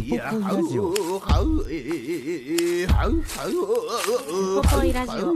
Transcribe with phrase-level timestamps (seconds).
[0.00, 0.88] ポポイラジオ。
[0.90, 0.94] ウ
[4.62, 5.32] ポポイラジオ。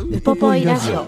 [0.00, 1.06] ウポポイラジオ。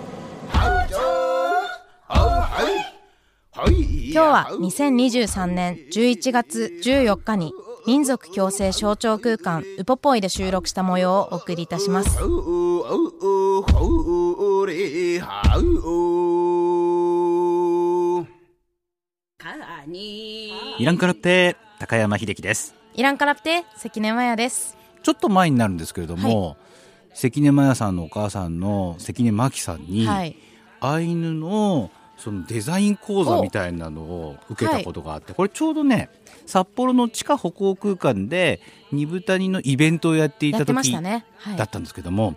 [4.12, 7.52] 今日は2023年11月14日に
[7.86, 12.18] 民族共生象徴空間ウポポイで収録した模様をお送りいたします
[19.88, 20.50] イ
[20.84, 22.74] ランカラって高山秀樹です。
[22.94, 24.76] イランカラプテ関根麻也です。
[25.04, 26.56] ちょっと前になるんですけれども、
[27.14, 30.36] 関根麻也さんのお母さんの関根真紀さんに、はい。
[30.80, 36.10] アイヌのそのデザイン講座みたいなのを受けたことがあって、これちょうどね
[36.46, 42.34] 札幌の地下歩行空間で二部谷のイベントをやっていた時だったんですけども、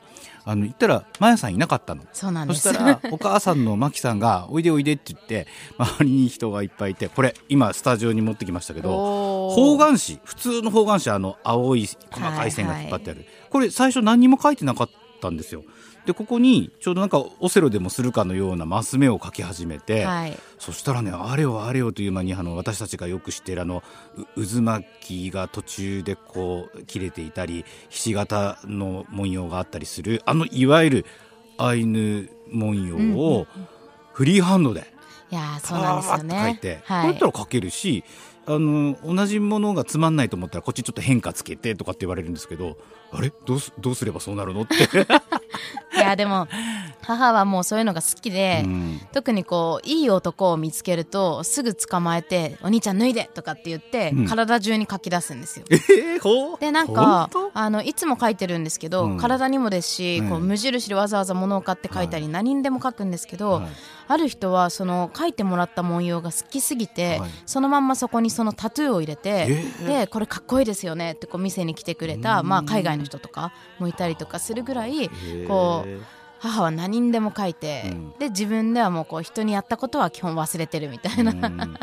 [0.50, 2.04] あの言ったらマヤさんいなかったの。
[2.12, 5.48] そうなんですそしたらお母さんのマキさんが「おいでおいで」って言って
[5.78, 14.90] 周りに人がいっぱいいてこれ今スタジオに持ってきましたけど方眼紙普通の方眼紙あの青い細かい線が引っ張ってある、これ最初何にも書いてなかっ
[15.22, 15.64] たんですよ。
[16.06, 20.38] でここにちょうどなんかオセロでもするかのようなマス目を書き始めて、はい。
[20.58, 23.84] そしたらねあれよあれよという間にあの私たちがよく知っているあの
[24.36, 31.06] う渦巻きが途中でこう切れていたりひし形の文様があったりするあのいわゆる
[31.58, 33.48] アイヌ文様を
[34.14, 34.92] フリーハンドで
[35.32, 36.60] いやーッと書いね。
[36.60, 37.02] て、はい。
[37.04, 38.04] こうやったら書けるし
[38.48, 42.78] あの同じものがつまんないと思ったらこっちちょっと変化つけてとかって言われるんですけど
[43.12, 43.32] あれ？
[43.46, 44.62] どうすどうすればそうなるの？
[44.64, 44.76] って、
[45.96, 46.48] いやでも
[47.02, 49.02] 母はもうそういうのが好きで、うん。
[49.12, 54.28] 特にこういい男を見つけるとすぐ捕まえて「お兄ちゃん脱いで!」とかって言って、うん。
[54.28, 55.66] 体中に書き出すんですよ。
[55.70, 59.18] えー、でなんか本あのいつも書いてるんですけど、うん。
[59.18, 63.68] 体にもですし、こううん無印でわざわざ物を買って書いたり、何にでも書くんですけど、はい
[64.10, 67.30] ある人はその書いてもらった文様が好きすぎて、はい。
[67.46, 70.00] そのまんまそこにそのタトゥーを入れて、えー。
[70.00, 75.10] でこれかっこいいですよねってこう店に来てくれた、まあ、海外の人とかもいたりとかするぐらい
[75.48, 76.02] こう
[76.40, 78.14] 母は何にでも書いて、うん。
[78.18, 81.78] で自分ではもうこう人にやったことは基本忘れてるみたいな、うん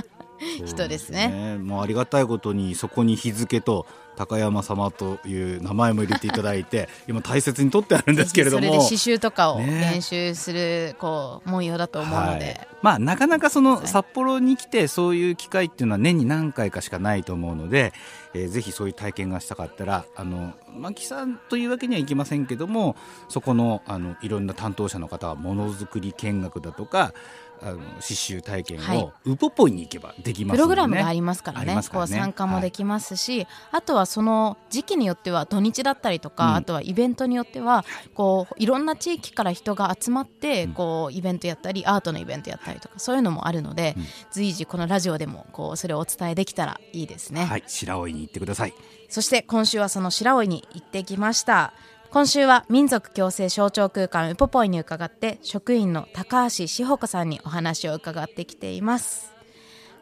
[0.65, 1.23] 人ですね。
[1.23, 3.87] そうですもうありがたいことにそこに日付と
[4.17, 8.65] 高山様という名前も入れていただいて 今大切に取ってあるんですけれども。
[8.65, 9.91] それで刺繍とかをね。
[9.93, 12.69] 練習するこう文様だと思うので、はい。
[12.83, 17.93] まあなかなかその札幌に来てそういう機会っていうのは年に何回かしかないと思うので、
[18.35, 22.97] えーぜひそういう体験がしたかったらあの牧さんというわけにはいきませんけども
[23.29, 27.13] そこのあのいろんな担当者の方はものづくり見学だとか
[27.63, 28.99] あの刺繍体験はい。
[28.99, 31.75] をウポポイに行けばできますね、プログラムがありますからね。
[31.75, 31.81] ね。
[31.93, 36.55] こう参加もできますし、あとはその時期によっては土日だったりとか、うん。
[36.57, 37.85] あとはイベントによっては
[38.15, 40.73] こういろんな地域から人が集まって、うん。
[40.73, 44.05] こうイベントやったりアートのイベントやったりとかそういうのもあるので、うん。
[44.31, 47.45] 随時このラジオでもこうそれをお伝えできたらいいですね。
[47.45, 47.65] はい。
[47.67, 48.75] 白老に行ってください。
[49.09, 51.73] そして今週はその白老に行ってきました
[52.11, 59.33] 今週は民族共生象徴空間ウポポイに伺って職員の高橋志保子さんにお話を伺ってきています。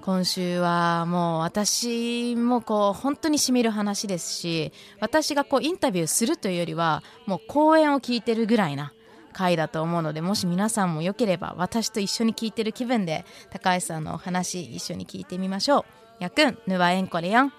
[0.03, 4.71] 今週はもう私もこう本当にしみる話ですし
[5.01, 8.93] 私がこうインタビューするというよりはもう講演を聞いてるぐらいな
[9.33, 15.85] 回だと思うのでもし皆さんもよければ私と一緒に聞いてる気分で高橋さんのお話一緒に聞いてみましょう。
[16.23, 17.53] やくんぬわえんこれやん。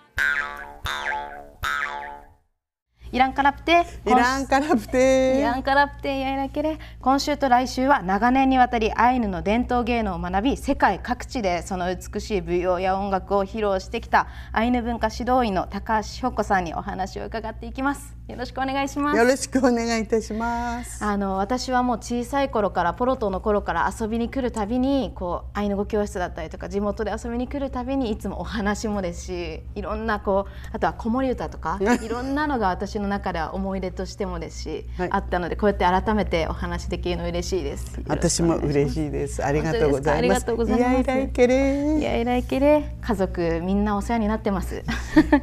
[3.11, 21.03] イランカラプテイランカラプイテランカラプテやいらけれ今週と来週は長年にわたりアイヌの伝統芸能を学び世界各地でその美しい舞踊や音楽を披露してきたアイヌ文化指導員の高橋志保子さんにお話を伺っていきますよろしくお願いしますよろしくお願いいたします。
[21.05, 38.01] あの私はもう小さい頃からポロトの頃から遊びに来るたびにこうアイヌ語教室だったりとか地元で遊びに来るたびにいつもお話もですしいろんなこうあとは子守歌とかいろんなのが私の中では思い出としてもですし、はいあったのでこうやって改めてお話できるの嬉しいです。
[38.07, 38.93] 私も嬉い。
[38.93, 39.45] しいです。
[39.45, 40.45] ありがとうございます。
[40.47, 40.83] 本当ですか？
[40.85, 42.01] ありがとうございますやいらいけいれ。
[42.01, 44.81] やいらいけれ家族みんなお世話になってます。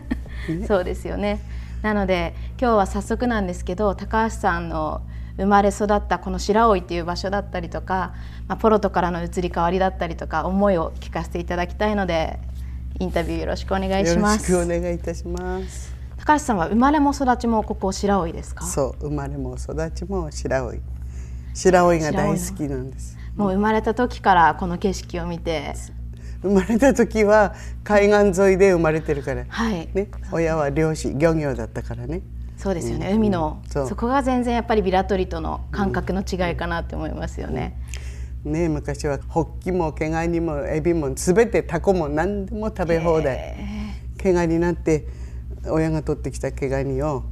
[0.66, 1.40] そうですよね。
[1.82, 5.02] なので今日は早速なんですけど高橋さんの
[5.36, 8.14] 生まれ育ったこの白老っていう場所だったりとか、
[8.48, 12.38] まあ、ポロトからの移り変わりだったりとか思いを聞かせていただきたいので
[13.00, 14.52] インタビューよろしくお願いします。
[14.52, 15.92] よろしくお願いいたします。
[16.18, 18.64] 高橋さんは生まれも育ちもここ白老ですか？
[18.64, 20.72] そう生まれも育ちも白老。
[21.54, 23.18] 白老が大好きなんです。
[23.34, 25.74] もう生まれた時からこの景色を見て。
[26.42, 27.54] 生まれた時は
[27.84, 29.88] 海岸沿いで生まれてるから、はい。
[29.94, 32.22] ね、親は漁師漁業だったからね。
[32.56, 37.76] そうですよね、うん、海のそそこが全然やっぱりビラトリとの感覚の違いかなって思いますよね。
[38.44, 43.56] ね昔はホッキも毛ガニもエビも全てタコも何でも食べ放題。
[44.18, 45.06] 毛ガニなんて
[45.66, 47.24] 親が取ってきた毛ガニを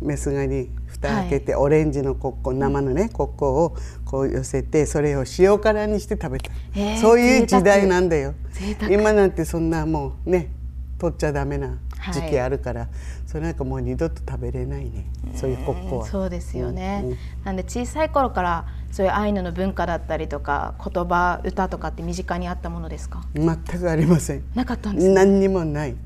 [0.00, 3.76] メスガニ蓋開けて、はい、オレンジのコッコ生のねコッコを
[4.12, 6.50] こう寄せてそれを塩辛にして食べた。
[7.00, 8.34] そういう時代なんだよ。
[8.90, 10.50] 今なんてそんなもうね
[10.98, 11.78] 取っちゃダメな
[12.12, 12.90] 時期あるから、はい、
[13.26, 15.06] それなんかもう二度と食べれないね。
[15.34, 16.06] そういうコッコは。
[16.06, 23.24] そうですよね、うんうん、なんで小さい頃からそういうアイヌの文化だったりとか言葉歌とかって身近にあったものですか？
[23.34, 24.44] 全くありません。
[24.54, 25.96] なかったんです何にもない。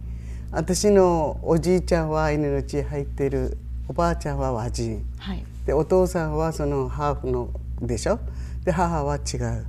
[0.53, 3.59] 私のおじいちゃんはアイヌの血入ってる
[3.89, 7.51] おばあちゃんは和人、はい、でお父さんはそのハーフの
[7.81, 8.19] でしょ？
[8.65, 9.67] で母は違う。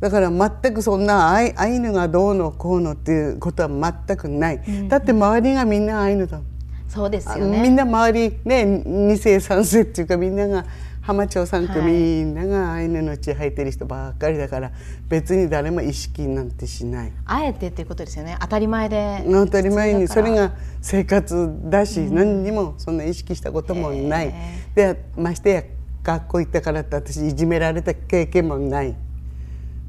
[0.00, 3.68] だから全くそんなアイアイヌがどうのこうのっていうことは
[4.06, 6.40] 全くない、うん、だって周りがみんなアイヌだ
[6.88, 7.62] そうですよね。
[7.62, 10.64] みんな周りね2世3世っていうかみんなが
[11.02, 14.70] 浜町3区、みんながアイヌの血入ってる人ばっかりだから
[15.08, 17.12] 別に誰も意識なんてしない。
[17.24, 18.36] あえてっていうことですよね。
[18.40, 20.52] 当たり前で当たり前にそれが
[20.82, 24.34] 生活だし、うん、何にもそんな意識したこともない、
[24.74, 25.62] でましてや
[26.08, 28.96] 学校行ったからって私いじめられた経験もない。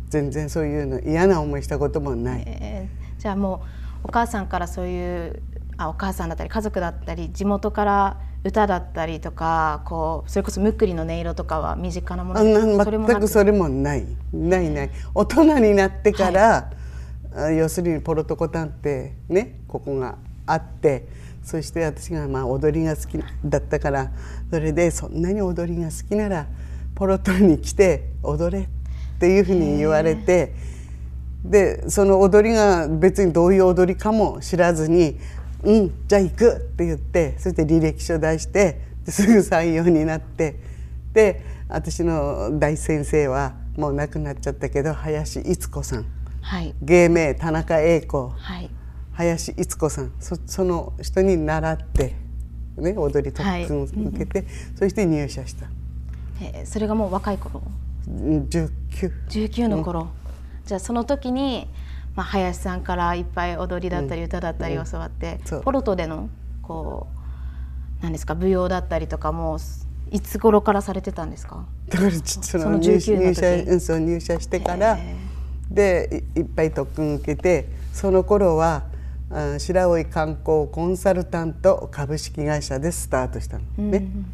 [0.09, 3.63] 全然そういうの嫌な思いしたこともない、えー、じゃあも
[4.03, 5.41] うお母さんからそういう
[5.77, 12.43] あお母さんだったり家族だったり地元から歌だったりとかこうそれこそむっくりの音色とかは身近なもの？
[12.43, 14.05] 全くそれもない。
[14.33, 14.89] ないない。
[15.13, 16.71] 大人になってから、
[17.33, 20.17] はい、要するにポロトコタンってねここが
[20.47, 21.07] あって
[21.49, 24.11] そして私がまあ踊りが好きだったから
[24.51, 26.45] それでそんなに踊りが好きなら
[26.93, 28.67] ポロトに来て踊れっ
[29.19, 30.53] ていうふうに言われて
[31.43, 35.17] でその踊りが別にどういう踊りかも知らずに
[35.63, 40.59] うんじゃあ行くって言ってそして履歴書出してすぐ採用になって
[41.13, 46.05] で私の大先生はもう亡くなっちゃったけど林逸子さん、
[46.41, 48.69] はい、芸名田中栄子、はい、
[49.19, 52.15] 林逸子さんそその人に習って、
[52.77, 55.67] ね、踊り特訓を受けて、はい、そして入社した。
[56.41, 57.61] えー、それがもう若い頃
[58.09, 58.69] ？19
[59.27, 60.07] 19の頃、うん、
[60.65, 61.67] じゃあその時に
[62.15, 65.59] まあ、林さんからいっぱい踊りだったり歌だったり教わって、うんう。
[65.61, 66.29] ん、ポルトでの
[66.61, 67.07] こ
[67.99, 69.57] う何ですか舞踊だったりとかも
[70.11, 71.65] いつ頃からされてたんですか？
[71.89, 74.97] だからその入社入社入社してから
[75.69, 78.83] でいっぱい特訓受けてその頃は
[79.29, 83.65] 白老観光コンサルタント株式会社でスタートしたの。
[83.77, 83.97] ね。
[83.97, 84.25] うん、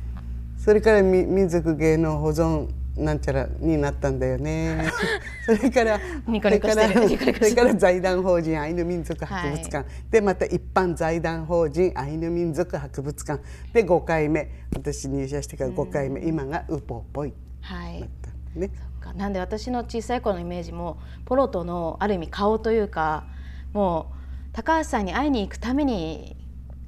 [0.57, 4.85] それから民族芸能保存なんちゃらになったんだよね。
[5.45, 13.43] それからそれからそれから財団法人アイヌ民族博物館、はい、でまた一般財団法人アイヌ民族博物館。
[13.73, 14.49] で5回目。
[14.73, 18.09] 私入社してから5回目、今がウポポイはい。
[18.55, 18.69] ね。
[19.15, 23.25] なんで私の小さい頃のイメージもポロトのある意味顔というか
[23.73, 24.14] もう
[24.55, 26.37] 高橋さんに会いに行くために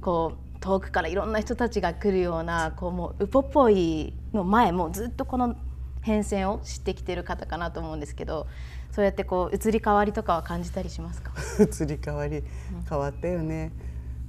[0.00, 5.54] こう遠くからいろんな人たちが来るようなこうもうウポポイの前もうずっとこの
[6.00, 8.46] 変遷を知ってきてる方かなと思うんですけど
[8.90, 11.34] そうやってこう移り変わりとかは感じたりしますか？
[11.60, 12.42] 移り変わり
[12.88, 13.70] 変わったよね、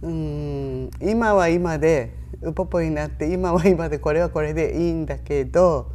[0.02, 5.94] うん、今は今でウポポになって今は今でこれはこれでいいんだけど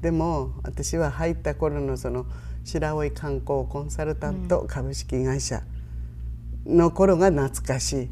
[0.00, 2.24] でも私は入った頃のその
[2.64, 5.69] 白老観光コンサルタント株式会社、うん
[6.66, 8.08] の頃が懐かしい。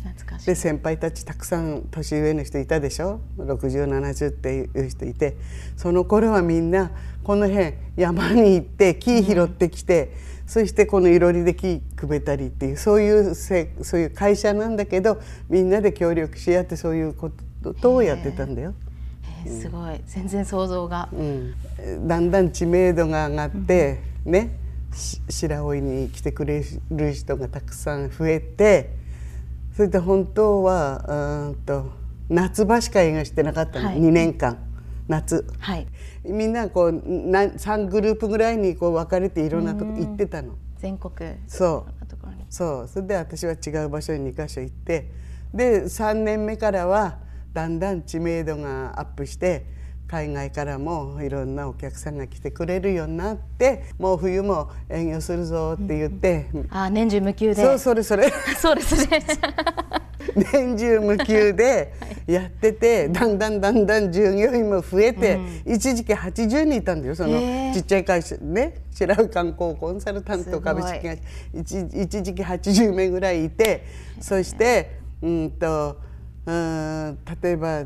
[0.47, 5.37] で先輩たちたくさん年上の人いたでしょ？6070っていう人いて
[5.77, 6.91] その頃はみんな
[7.23, 17.31] この辺山に行って木拾ってきて、うん、そしてこのいろりで木くべたりっていうそういうせそういう会社なんだけどみんなで協力し合ってそういうこ
[17.81, 18.75] とをやってたんだよ。
[19.47, 20.01] すごい。
[20.07, 21.55] 全然想像が、うん、
[22.09, 24.51] だんだん知名度が上がって、うん、ね
[24.93, 28.97] 白老に来てくれる人がたくさん増えて
[29.75, 31.05] それで本当は
[31.49, 31.93] うんと
[32.29, 34.59] 夏場しか映画してなかったの、はい、2年間。
[35.09, 35.87] 夏、はい、
[36.25, 40.57] みんなこうな3グループぐらいにこう分かれていろんなとこ行ってたの。
[40.77, 41.15] 全国。
[41.47, 41.99] そう。
[42.51, 43.89] そうそれで私は違う。
[43.89, 45.11] 場所に2か所行って
[45.53, 47.19] で3年目からは
[47.53, 49.67] だんだん知名度がアップして
[50.09, 57.63] 海外からもいろんなお客さんが来てくれるようになってもう冬も営業するぞって言って、あ年中無休で。
[57.63, 58.33] そうそれそれ。
[58.59, 59.21] そうですね。
[60.53, 61.93] 年中無休で
[62.27, 67.39] やってて、だんだんだんだん従業員も増えて、一時期80人いたんだよその
[67.75, 71.23] ちっちゃい会社ね白井観光コンサルタント株式会社。
[71.53, 73.85] 一一時期80名ぐらいいて
[74.21, 75.99] そしてうんと
[76.47, 77.85] うん例えば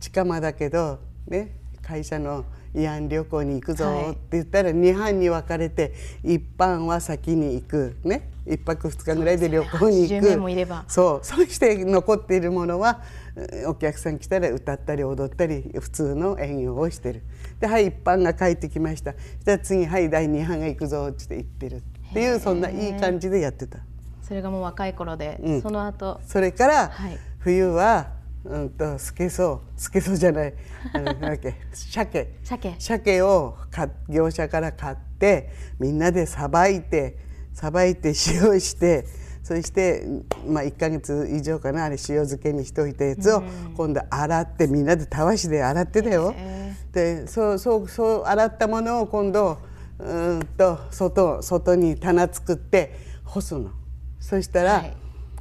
[0.00, 0.98] 近間だけど
[1.28, 1.59] ね
[1.90, 4.10] 会社の慰安旅行に行くぞはい。
[4.12, 5.92] って言ったら2班に分かれて
[6.22, 7.96] 一班は先に行く。
[8.04, 8.30] ね。
[8.46, 10.84] 一泊二日ぐらいで旅行に行80く名もいれば。
[10.86, 11.26] そう。
[11.26, 13.02] そして残っているものは
[13.34, 17.22] うんお客さん来たら歌ったり踊ったり普通の営業をしてる。
[17.58, 19.14] ではい一般が帰ってきました。
[19.44, 21.76] じゃあ次はい第二班が行くぞって言ってる。
[22.10, 23.80] っていうそんないい感じでやってた。
[24.22, 25.62] それがもう若い頃で、うん。
[25.62, 26.20] その後。
[26.24, 27.18] それから、はい。
[27.40, 30.54] 冬はうんとスケソウスケソウじゃない。
[30.94, 32.38] あのなんだっけ鮭。
[32.42, 32.74] 鮭。
[32.78, 37.18] 鮭を買っ業者から買ってみんなでさばいて
[37.52, 39.06] さばいて塩して
[39.42, 40.04] そして、
[40.46, 43.42] まあ、1か月以上かなあれ塩漬けにしておいたやつを
[43.76, 46.32] 今度洗ってみんなでたわしで洗ってたよ。
[46.36, 49.58] へでそうそうそう洗ったものを今度
[49.98, 53.70] うーんと外外に棚作って干すの。
[54.18, 54.96] そしたら、はい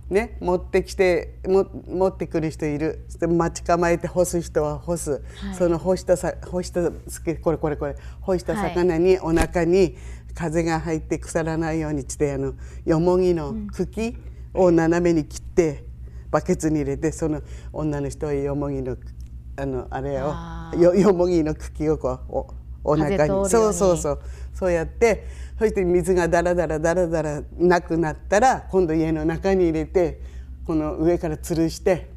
[0.09, 3.05] ね、持ってきても持ってくる人いる。
[3.19, 5.21] で待ち構えて干す人は干す、
[5.57, 6.89] その干したさ干した
[7.41, 7.95] これこれこれ。
[8.21, 9.95] 干した魚にお腹に
[10.33, 12.53] 風が入って腐らないようにしてあの
[12.85, 14.17] よもぎの茎
[14.53, 15.85] を斜めに切って
[16.31, 18.97] バケツに入れてその女の人はよもぎの
[19.57, 23.49] あのあれをあよよもぎの茎をこうおお腹に。
[23.49, 24.21] そうそうそう。
[24.53, 25.25] そうやって
[25.59, 30.21] そして水がダラダラダラダラなくなったら今度家の中に入れて
[30.65, 32.07] この上から吊るして、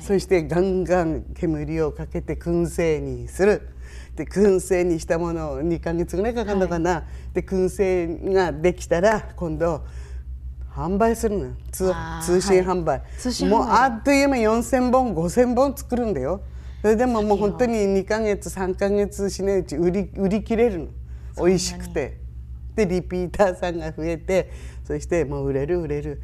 [0.00, 3.68] そしてガンガン煙をかけて燻製にする。
[4.16, 9.84] で燻製にしたものを2ヶ月ぐらいかかるのかな、で燻製ができたら今度
[10.74, 11.52] 販売するのよ。
[11.70, 13.54] 通通信販売、通信販売。
[13.54, 16.40] もうあっという間4,000本5,000本作るんだよ。
[16.80, 20.86] それでももう本当に2ヶ月3ヶ月しないうち売り売り切れるの。
[21.36, 22.21] 美味しくて
[22.74, 24.50] でリピーターさんが増えて
[24.84, 26.22] そしてもう売れる売れる。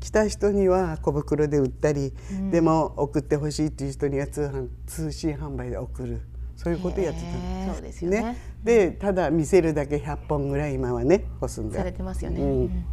[0.00, 2.12] 来た人には小袋で売ったり、
[2.52, 6.20] でも送ってほしいっていう人には通販通信販売で送る。
[6.54, 7.74] そういうことやってたの。
[7.74, 8.22] そうですよね。
[8.22, 12.48] ね、でただ見せるだけ100本ぐらい今はね干すんだされてますよね、うん。
[12.48, 12.84] うん。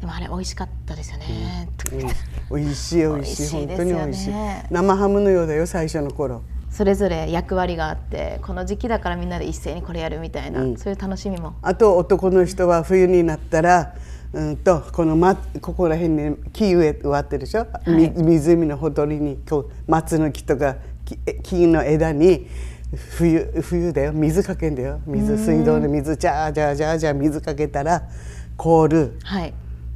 [0.00, 3.06] でもあれ美味しかったですよね、うん、美味しい美味しい。
[3.06, 4.32] 美味しい本当に美味しい。
[4.70, 11.54] 生ハムのようだよ最初の頃それぞれ役割があってこの時期だからみんなで一斉にこれやるみたいな、そういう楽しみも。
[11.62, 13.94] あと男の人は冬になったら
[14.32, 20.76] うんとこの、ま、ここら辺に木植え植わってるでしょ、み湖のほとりにこう松の木とか
[21.42, 22.46] 木の枝に
[22.92, 24.12] 冬冬だよ。
[24.12, 25.00] 水かけんだよ。
[25.06, 28.02] 水水道の水ジャージャージャージャー水かけたら
[28.56, 29.18] 凍る。
[29.24, 29.54] はい。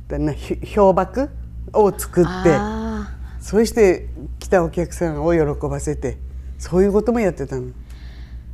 [0.09, 1.31] だなひ氷瀑
[1.73, 6.19] を作ってあそして来たお客さんを喜ばせて
[6.63, 7.73] そういうこともやってたの？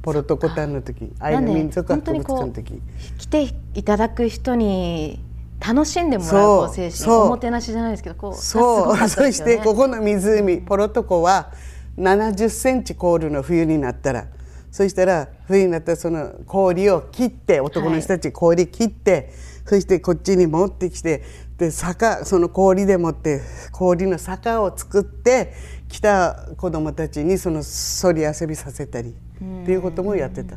[0.00, 2.80] ポルトコタンの時アイヌ民族博物館の時。
[3.18, 5.20] 来ていただく人に
[5.60, 11.52] 楽しんでもらうそう精神おもてなしじゃないですけどこうそう、がすごかったそしてここの湖ポロトコは
[11.98, 14.28] 70センチ凍るの冬になったら
[14.70, 19.32] そしたら冬になったらその氷を切って男の人たち氷切って、
[19.66, 21.24] そしてこっちに持ってきて
[21.58, 25.52] で坂その氷でもって氷の坂を作って
[25.88, 29.12] 来た子供たちにそのそり遊びさせたりっ
[29.64, 30.56] ていうこともやってた。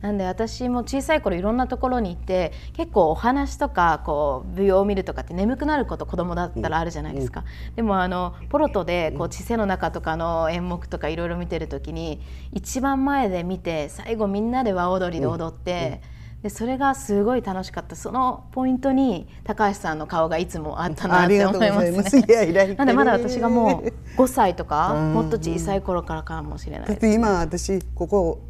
[0.00, 7.44] なんで私も小さい頃いろんなところに行って結構お話とかこう舞踊を見るとかって眠くなること子供だったらあるじゃないですか、
[7.76, 16.00] でもあのポロトでこう知性の中とかの演目とかいろいろ見てる時に一番前で見て最後みんなで和踊りで踊って、
[16.42, 17.94] でそれがすごい楽しかった。
[17.96, 21.90] そのポイントに高橋さんの顔がいつもあったなって思います。
[21.90, 26.86] ねますいやいらいなんでまだ私がもう5歳とかうんもっと小さい頃からかもしれない。
[26.86, 28.40] ですだって今私ここ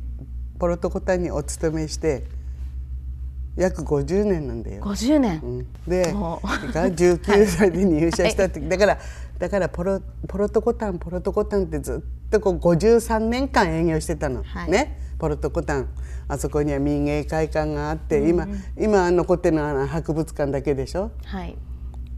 [0.60, 2.24] ポルトコタンにお勤めして
[3.56, 4.84] 約50年なんだよ。
[4.84, 5.66] 50年、うん。
[5.88, 8.98] でが19歳で入社した時、だから
[9.38, 14.70] だからポロポロトコタンポロトコタンってずっとこう53年間営業してたの、はい。
[14.70, 15.88] ねポロトコタン。
[16.26, 18.48] あそこには民芸会館があって、今
[18.78, 21.12] 今残ってるのは博物館だけでしょ？
[21.24, 21.56] はい。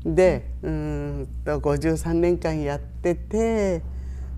[0.05, 3.83] でうーんと53年間やってて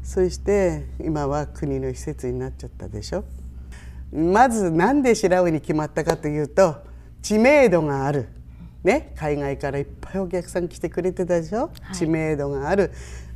[0.02, 3.24] そして今は国の施設になっちゃったでしょ？
[4.12, 6.76] まずなんで白老に決まったかというと
[7.22, 8.28] 知名度がある、
[8.84, 12.92] ね、海外からいっぱいお客さん来てくれてたでしょ、知名度がある、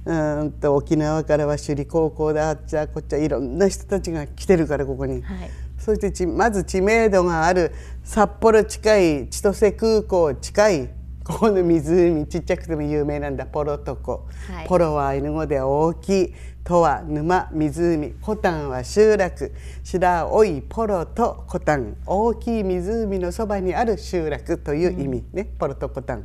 [0.08, 5.50] うんと沖縄からは首里高校だあっちゃこっちゃいろんな人たちが来てるからここに、はい。
[5.78, 7.72] そしてちまず知名度がある
[8.04, 10.88] 札幌近い千歳空港近い
[11.22, 13.44] ここの湖ちっちゃくても有名なんだ。
[13.44, 14.66] ポロトコ、はい。
[14.66, 16.34] ポロはアイヌ語では大きい
[16.64, 18.14] とは沼湖。
[18.22, 19.52] コタンは集落。
[19.84, 21.98] 白老いポロとコタン。
[22.06, 26.24] 大きい湖のそばにある集落という意味ね、ポロとコタン。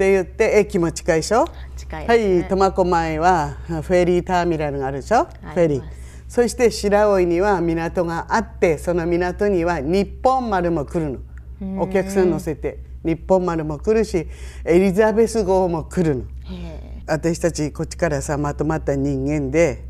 [0.00, 1.44] って言って駅も近いでしょ？
[1.76, 2.08] 近いね。
[2.08, 5.82] はい苫小牧はフェリーターミナルがあるでしょ、フェリー。
[6.26, 11.20] そして白老には港があってその港には日本丸も来る
[11.60, 11.82] の。
[11.82, 14.26] お客さん乗せて日本丸も来るし
[14.64, 16.22] エリザベス号も来るの。
[16.50, 19.84] へ私たちこっちからさまとまった人間で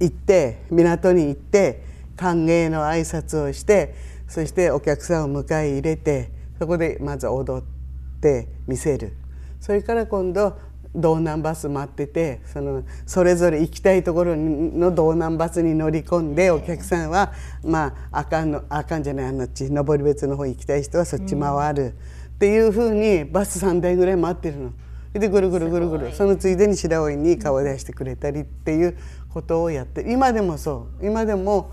[0.00, 1.84] 行って港に行って
[2.16, 3.94] 歓迎の挨拶をして
[4.26, 7.64] そしてお客さんを迎え入れてそこでまず踊っ
[8.20, 9.12] て見せる
[9.60, 10.58] それから今度
[10.94, 21.94] 道南バス待っててそのそれぞれ行きたいところの道南バスに乗り込んでお客さんはまああかんのあかんじゃないあのち登別の方行きたい人はそっち回る、
[22.34, 24.72] っていうふうにバス3台ぐらい待ってるの。
[25.12, 28.96] でぐるぐるぐるぐるそのついでに白老に顔を出してくれたりっていう
[29.28, 31.06] ことをやって今でもそう。
[31.06, 31.72] 今でも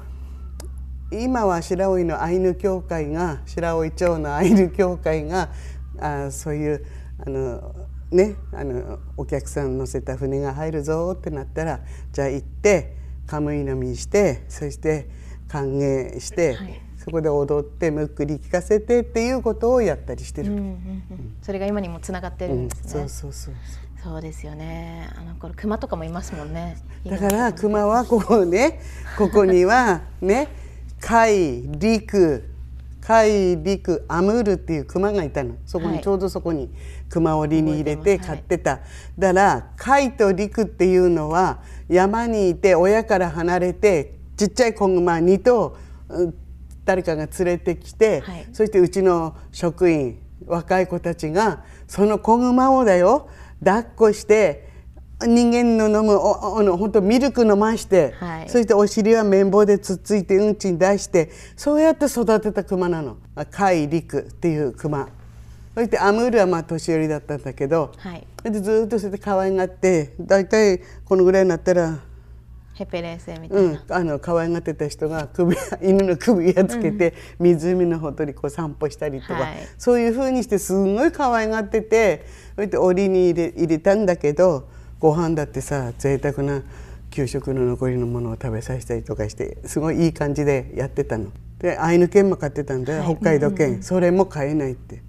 [1.12, 5.50] 今は白老のアイヌ協会が白老町のアイヌ協会が
[6.00, 6.86] あそういう
[7.25, 7.75] あの
[8.11, 12.95] ねあのお客さん乗せた船が入るぞってなったらじゃあ行って
[13.25, 15.09] カムイ飲みしてそして
[15.47, 16.81] 歓迎して、はい。
[16.97, 20.51] そこで踊ってむっくり聞かせてっていうことをやったりしてる。
[20.51, 20.63] えうんうん。
[20.65, 21.37] うん。
[21.41, 23.53] それが今にもつながってるうんんですね、そうそうそう
[24.03, 24.21] そう。
[24.21, 25.09] ですよね。
[25.15, 26.75] あの頃熊とかもいますもんね。
[27.05, 28.81] だから熊はここね
[29.17, 30.49] ここにはね
[30.99, 32.49] 海陸
[32.99, 35.55] 海陸アムールっていう熊がいたの。
[35.65, 35.97] そこはい。
[35.97, 36.69] にちょうどそこに
[37.09, 38.29] 熊織に入れて覚えてます。
[38.29, 38.79] 飼ってた、
[39.17, 45.77] だから海と陸っていうのは山にいて親から離れてちっちゃい子熊2頭
[46.09, 46.33] うん
[46.87, 48.47] 誰かが連れてきて、はい。
[48.53, 53.29] そしてうちの職員若い子たちがその子熊をだよ
[53.63, 54.69] 抱っこして
[55.19, 58.49] 人間の飲むおおの本当ミルク飲まして、はい。
[58.49, 63.17] そしてお尻は綿棒でつっついてうんちに出してそうやって育てた熊なの。
[63.36, 65.10] あ海陸っていう熊
[65.77, 68.25] そしてアムールはまあ年寄りだったんだけど、はい。
[68.41, 71.99] でずっとそれで可愛がって大体このぐらいになったら
[72.73, 79.57] ヘペレーセみたいな、うん、あの可愛がってた人が首犬の首やつけて、湖のほとりこう散歩したりとか、はい。
[79.77, 84.67] そういうふうにしてすんごい可愛がっててそれで檻に入れ入れたんだけど
[84.99, 86.63] ご飯だってさ贅沢な
[87.11, 91.29] 給食の残りのものを食べさせたりとかしてすごいいい感じでやってたの。
[91.59, 93.15] でアイヌ犬も飼ってたんだよ、はい。
[93.15, 95.05] 北海道犬、それも飼えないって。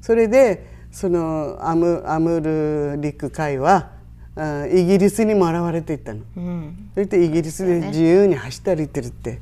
[0.00, 3.90] それでそのアムアムール陸海は
[4.36, 6.20] あイギリスにも現れていったの。
[6.36, 6.90] うん。
[6.94, 9.40] そしてイギリスで自由に走って歩いてるって、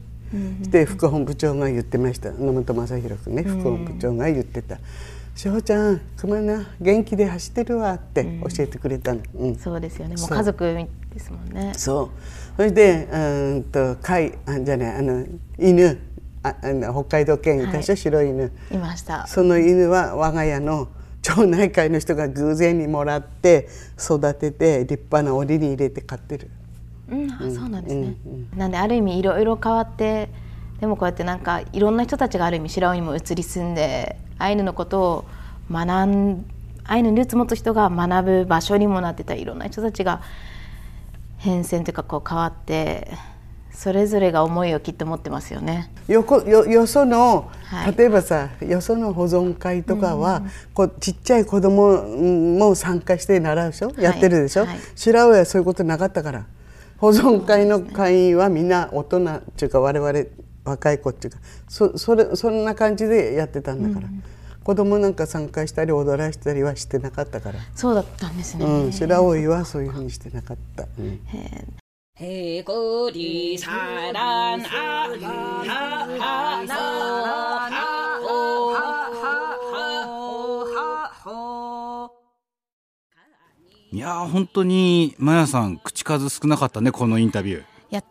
[0.63, 2.33] して副本部長が言ってました。
[2.33, 4.79] 野本正弘君ね副本部長が言ってた
[5.37, 9.21] 「翔ちゃん熊な元気で走ってるわ」って教えてくれたの。
[9.35, 9.57] うん。
[9.57, 10.17] そうですよね。
[10.17, 11.73] もう家族ですもんね。
[11.77, 12.09] そう。
[12.57, 15.25] それでうーんと貝あじゃないあの
[15.59, 15.99] 犬
[16.49, 18.53] あ北海道犬いたでしょ、はい白い犬。
[18.71, 18.77] い。
[18.77, 19.27] ました。
[19.27, 20.89] その犬は我が家の
[21.23, 26.51] 町内会の人が偶然にもらって育てて立派な檻に入れて飼ってる。
[27.11, 28.17] うん、あそうなんですね、
[28.55, 30.29] なんである意味いろいろ変わって
[30.79, 35.25] でもこうやってなんかいろんな人たちがある意味白尾にも移り住んでアイヌのことを
[35.71, 36.45] 学ん
[36.85, 40.23] アイヌにルーツ持つ人が学ぶ場所にもなってたいろんな人たちが
[41.39, 43.09] 変遷というかこう変わって
[43.79, 45.93] それぞれが思いをきっと持ってますよね。
[46.09, 47.95] よこよよその、はい。
[47.97, 50.43] 例えばさよその保存会とかは、
[50.75, 54.03] こうちっちゃい子供も参加して習うでしょ、い。
[54.03, 54.79] やってるでしょ、はい。
[54.97, 56.47] 白尾はそういうことなかったから。
[56.97, 60.25] 保存会の会員はみんな大人っていうか我々
[60.65, 61.39] 若い子っていうか
[61.69, 64.09] そそれそんな感じでやってたんだから、
[64.65, 68.65] 子供なんか参加したり踊らしたりはしてなかったから、そうだったんですね。
[68.65, 70.89] うん、白老はそういうふうにしてなかった。
[70.99, 71.21] うん。
[71.27, 71.65] へ
[72.18, 76.72] 해골이 사랑 아 하 하 나
[77.70, 78.04] 하
[83.94, 88.04] いやー本当にマヤさん口数少なかったねこのインタビューいや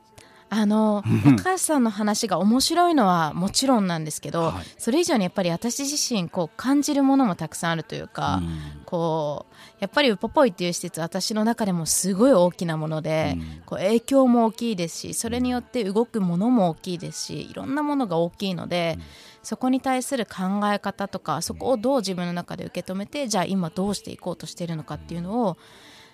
[0.48, 1.02] あの
[1.36, 8.42] 高橋さんの話が面白いのはもちろんなんですけど、はいそれ以上にやっぱり私自身こう感じるものもたくさんあるというか、
[8.84, 18.97] こう やっぱりウポポイっていう施設私の中でもすごい大きなもので、こう影響も大きいですしそれによって動くものも大きいですしいろんなものが大きいので、
[19.43, 25.57] そこに対する考え方とかそこをどう自分の中で受け止めてじゃあ今どうしていこうとしているのかっていうのを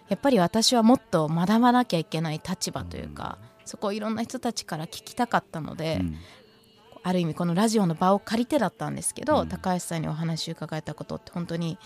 [0.09, 6.17] やっぱり私はもっと学ばなきゃいけない立場というか、そこをいろんな人たちから聞きたかったので、うん。
[7.05, 11.77] ある意味このラジオの場を借りてだったんですけど、高橋さんにお話を伺えたことって本当に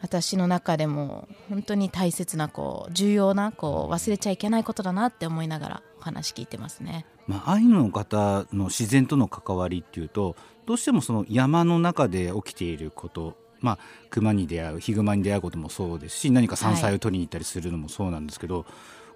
[0.00, 7.04] 私の中でも本当に大切なこう重要なこう忘れちゃいけないことだなって思いながらお話聞いてますね。
[7.26, 18.64] まあ、アイヌの方の自然との関わりっていうとどうしてもその山の中で起きていること、まあ、熊に出会うヒグマに出会うこともそうですし何か山菜を取りに行ったりするのもそうなんですけど、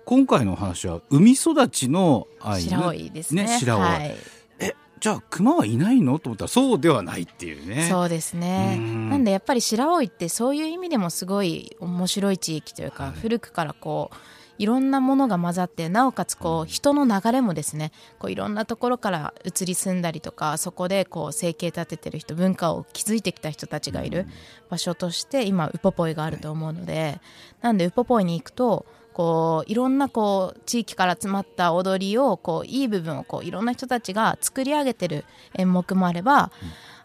[0.04, 3.46] 今回のお話は海育ちのアイヌ白老ですね。
[3.46, 4.41] 白老はいえ
[5.02, 6.20] じゃあ熊はいないの？
[6.20, 7.88] と思ったらそうではないっていうね。
[7.90, 8.76] そうですね。
[8.78, 9.10] うん。
[9.10, 13.12] なんでやっぱり白老ってそういう意味でもすごい面白い地域というか、はい。
[13.14, 14.16] 古くからこう
[14.58, 24.28] いろんなものが混ざってなおかつこう人の流れもですねこういろんなところから移り住んだりとかそこでこう生計立ててる人文化を築いてきた人たちがいる
[24.70, 27.20] 場所として今ウポポイがあると思うので、
[27.60, 35.24] なんでウポポイに行くとこういろんなこう地域から集まった踊りをこういい部分をこういろんな人たちが作り上げてる
[35.56, 36.50] 演目もあれば、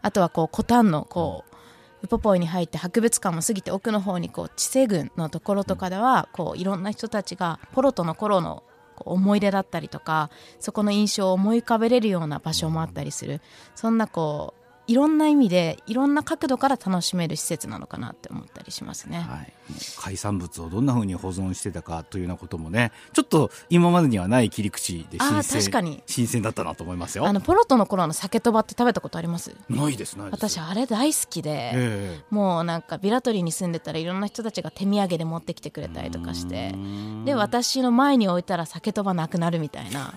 [0.01, 1.55] あとはこうコタンのこう、
[2.03, 8.63] ウポポイに入って博物館も過ぎて奥の方にこう地政軍のところとかではこういろんな人たちがポロとの頃の
[8.97, 13.41] 思い出だったりとかそこの印象を思い浮かべれるような場所もあったりする。
[13.75, 19.19] そんなこういろんな意味でいろんな角度から楽しめる施設なのかなって思ったりしますね。
[19.19, 19.53] はい、
[19.99, 27.27] 海産物をどんなふうに保存してたかというようなこともねちょっと今までにはない切り口で新鮮確かに新鮮だったなと思いますよ。
[27.27, 29.55] あのポロとの頃の酒とばって食べたことあります？
[29.69, 30.57] ないですないです。
[30.57, 36.73] 私あれ大好きで、えもうなんかビラトリに住んでたらいろんな人たちが手土産で持ってきてくれたりとかして
[37.25, 40.13] で私の前に置いたら酒とばなくなるみたいな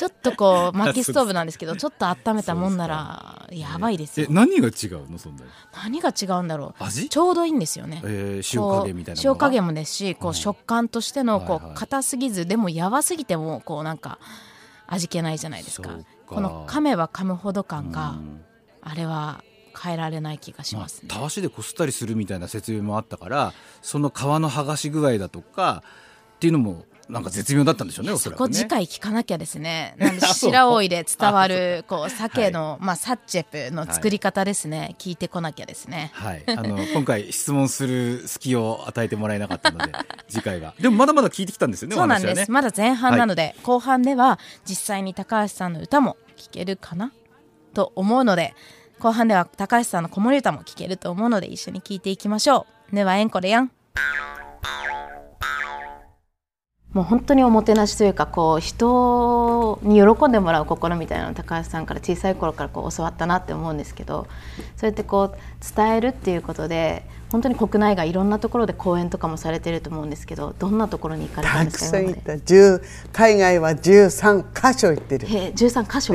[0.00, 4.28] ちょっとこう 薪ストーブなんですけどちょっと温めたもんならやばいですよ。
[4.30, 5.50] え何が違うのそんなに？
[5.74, 6.82] 何が違うんだろう。
[6.82, 7.10] 味？
[7.10, 14.18] ちょうどいいんですよね、えー、塩加減みたいな塩加減ももですしこう食感としてのこう硬すぎずでもやばすぎてもこうなんか
[14.86, 15.90] 味気ないじゃないですか。
[16.26, 18.14] この噛めば噛むほど感が
[18.80, 19.44] あれは
[19.78, 25.84] 変えられない気がしまあますね、たわしでこすったりするみたいな説明もあったからその皮の剥がし具合だとか
[26.36, 28.56] っていうのもなんか絶妙だったんでしょうねおそそこらくね。
[28.56, 29.96] 次回聞かなきゃですね。
[30.20, 34.94] 白老で伝わるこう鮭の、まあサッチェプの作り方ですね。
[34.98, 36.10] 聞いてこなきゃですね。
[36.14, 39.92] はい、あの今回質問する隙を与えてもらえなかったので
[40.28, 40.74] 次回は。
[40.80, 42.46] でもまだまだ聞いてきたんですよねそうなんです、ね。
[42.48, 47.12] まだ前半なので、後半では実際に高橋さんの歌も聴けるかな？
[47.74, 48.54] と思うので
[48.98, 52.96] 後半では高橋さんの子守歌も聴けると思うので一緒に聴いていきましょう。
[52.96, 53.70] ではエンコレやん
[56.92, 64.26] もう本当におもてなしというかこう人に喜んでもらう心みたいなのを高橋さんから小さい頃からこう教わったなって思うんですけど
[64.76, 72.20] そうやってこう伝えるっていうことで本当に国内外いろんなところで講演とかもされてると思うんですけどどんなところに行かれたんたくですか今まで？
[72.24, 72.52] さん行った。
[72.52, 75.28] 10海外は13箇所行ってる。
[75.28, 76.12] へえ13箇所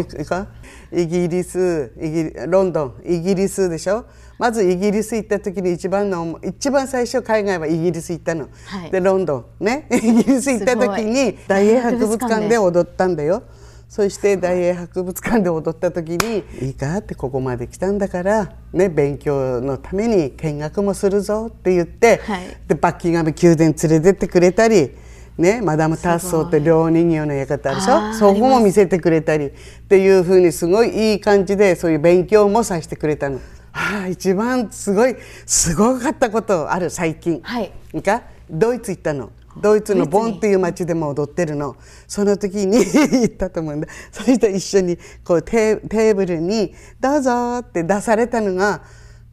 [0.95, 4.05] イギリスイギリロンドンイギリスでしょ？
[4.39, 8.91] まずイギリス行った時に一番の一番最初海外はイギリス行ったの、はい。
[8.91, 9.65] でロンドン。
[9.65, 9.87] ね？
[9.91, 12.57] イギリス行った時に大英博物館で。
[12.57, 13.43] 踊ったんだよ。
[13.87, 22.57] そして大英博物館で踊った時に「いいか?」ってここまで来たんだから、ね、勉強のために見学もするぞって言って、はい。
[22.67, 24.91] でバッキンガム宮殿連れてってくれたり、
[25.37, 28.13] ね、マダム・タッソーって両人形の館あるでしょ？
[28.13, 29.51] そこも見せてくれたりっ
[29.89, 33.39] ていうふうにすごいいい感じでそういう勉強もさせてくれたの。
[33.73, 37.41] ああ一番すごいすごかったことある最近。
[37.43, 37.71] はい。
[37.93, 38.21] いいか？
[38.49, 39.31] ドイツ行ったの。
[39.61, 41.75] ドイツのボンっていう町でも踊ってるの。
[42.07, 42.77] その時に
[43.21, 43.87] 行ったと思うんだ。
[44.11, 48.81] そしたら一緒にこうテーブルに「どうぞ」って出されたのが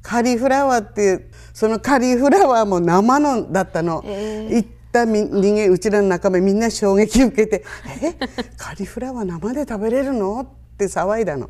[0.02, 4.02] カリフラワーっていうそのカリフラワーも生のだったの。
[4.04, 7.64] 行ったみ人間うちらの仲間みんな衝撃受けて
[8.02, 8.14] 「え？
[8.58, 11.48] カリフラワー生で食べれるの?」って騒いだの。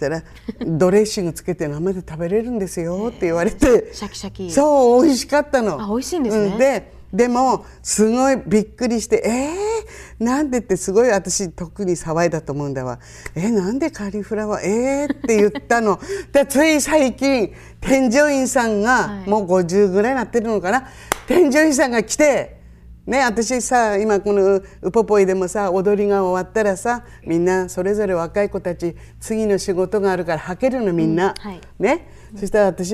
[0.00, 0.24] たら
[0.66, 3.90] ドレッシングつけて生で食べれるんですよって言われて。
[3.92, 4.50] シャキシャキ。
[4.50, 5.80] そう美味しかったの。
[5.80, 6.58] あ美味しいんですね。
[6.58, 12.98] ででもすごいびっくりしてえー、なんでってすごい私特に騒いだと思うんだわ。
[13.36, 16.00] えなんでカリフラワーえー、って言ったの。
[16.32, 19.30] でつい最近添乗員さんが、はい。
[19.30, 20.88] もう50ぐらいになってるのかな。
[21.28, 22.64] 添乗員さんが来て
[23.06, 31.60] ね、私さ今このウポポイでもさ踊りが終わったらさみんなそれぞれ若い子たち次の仕事があるからはけるのみんな、はい。
[31.78, 32.90] ね、そしたら私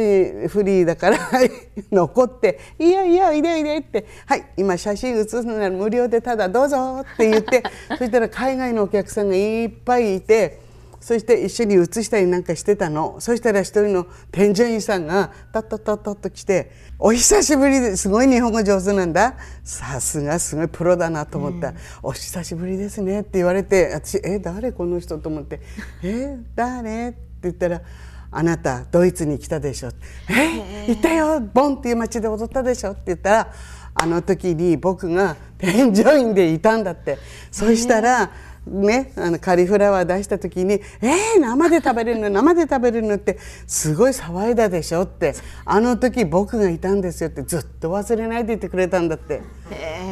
[0.48, 1.18] フリーだから
[1.90, 7.62] 残って「いやいやいでいで」って「はい今写真写すなら無料でただどうぞ」って言って
[7.98, 10.60] そしたら海外のお客さんがいっぱいいて
[11.00, 13.16] そして一緒に写したりなんかしてたの。
[13.20, 18.10] そしたら一人の添乗員さんがタッタッタッタッと来て「お久しぶりです。
[18.10, 19.36] ごい日本語上手なんだ。
[19.64, 21.72] さすがすごいプロだな」と思った
[22.02, 25.62] 「お久しぶりですね」って言われて私「え誰この人?」と思って
[26.04, 27.80] 「え誰?」って言ったら
[28.30, 29.90] 「あなたドイツに来たでしょ」
[30.30, 30.86] え？
[30.88, 31.40] 行ったよ。
[31.40, 33.52] ボンっていう街で踊ったでしょ」って言ったら
[33.94, 37.18] あの時に僕が添乗員でいたんだって。
[37.50, 38.30] そしたら
[38.66, 42.28] ね、あのカリフラワー出した時に「えー、生で食べれるの？
[42.28, 45.34] 生で食べれるの?」ってすごい騒いだでしょって。
[45.64, 49.40] あの時僕がいたんですよってずっと忘れないで言ってくれたんだって。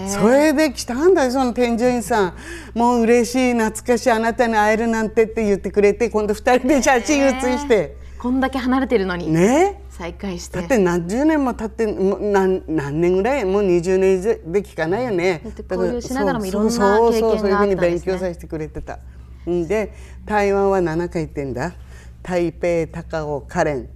[0.09, 2.35] それで来たんだよその添乗員さん。
[2.75, 9.31] もう嬉しい懐かしいあなたに会えるなんてって言ってくれて今度2人で写真写してこんだけ離れてるのに。
[9.31, 9.83] ね？
[9.91, 10.59] 再会して。
[10.59, 13.45] だって何十年も経ってもう何何年ぐらい？
[13.45, 15.43] もう20年以上で聞かないよね。
[15.71, 18.99] 交流しながらもいろんなそうそうそう経験があったんですねそういうふうに勉強させてくれてた
[19.49, 21.75] んで台湾は7回行ってんだ
[22.23, 23.89] 台北高雄カレン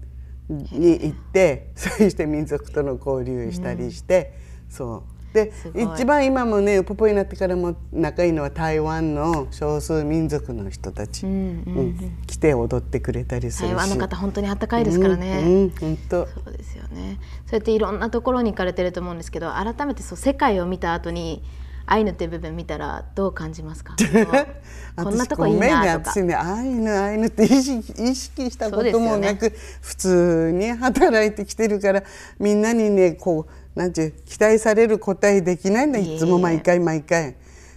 [0.48, 4.34] に行ってそして民族との交流したりして、
[4.68, 13.70] そうで一番今もねウポポになってからも仲いいのは台湾の少数民族の人たち、うん来て踊ってくれたりするし。
[13.72, 16.26] 台湾の方本当にあったかいですからね、うんうん、本当。
[16.26, 17.18] そうですよね。
[17.46, 21.42] そうやっていろんなところに行かれてると思うんですけど改めてそう世界を見た後に
[21.86, 23.96] アイヌっていう部分見たらどう感じますか？
[24.96, 26.10] こんなとこいいなとか。
[26.12, 32.02] 私ねアイヌアイヌって意識意識したこともなく、普通に働いてきてるから
[32.38, 35.98] みんなにねこうなんていう期待される答えできないんだ。
[35.98, 37.36] いつも毎回毎回。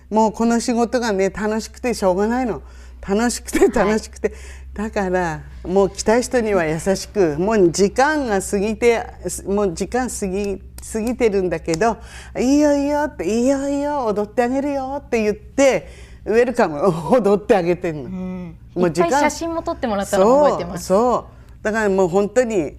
[0.10, 2.62] もうこの仕事がね楽しくてしょうがないの。
[3.08, 4.34] 楽しくて楽しくて、
[4.74, 9.06] だからもう来た人には優しくもう時間が過ぎて
[9.46, 11.98] もう時間過ぎ過ぎてるんだけど
[12.40, 15.88] 「いいよいいよ」って「いいよいいよ踊ってあげるよ」って言って
[16.26, 16.82] ウェルカム
[17.12, 18.54] 踊ってあげてるの。
[18.76, 20.86] いっぱい写真も撮ってもらったの覚えてます。
[20.86, 21.28] そうそ
[21.62, 21.64] う。
[21.64, 22.76] だからもう本当に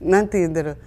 [0.00, 0.78] なんて言うんだろう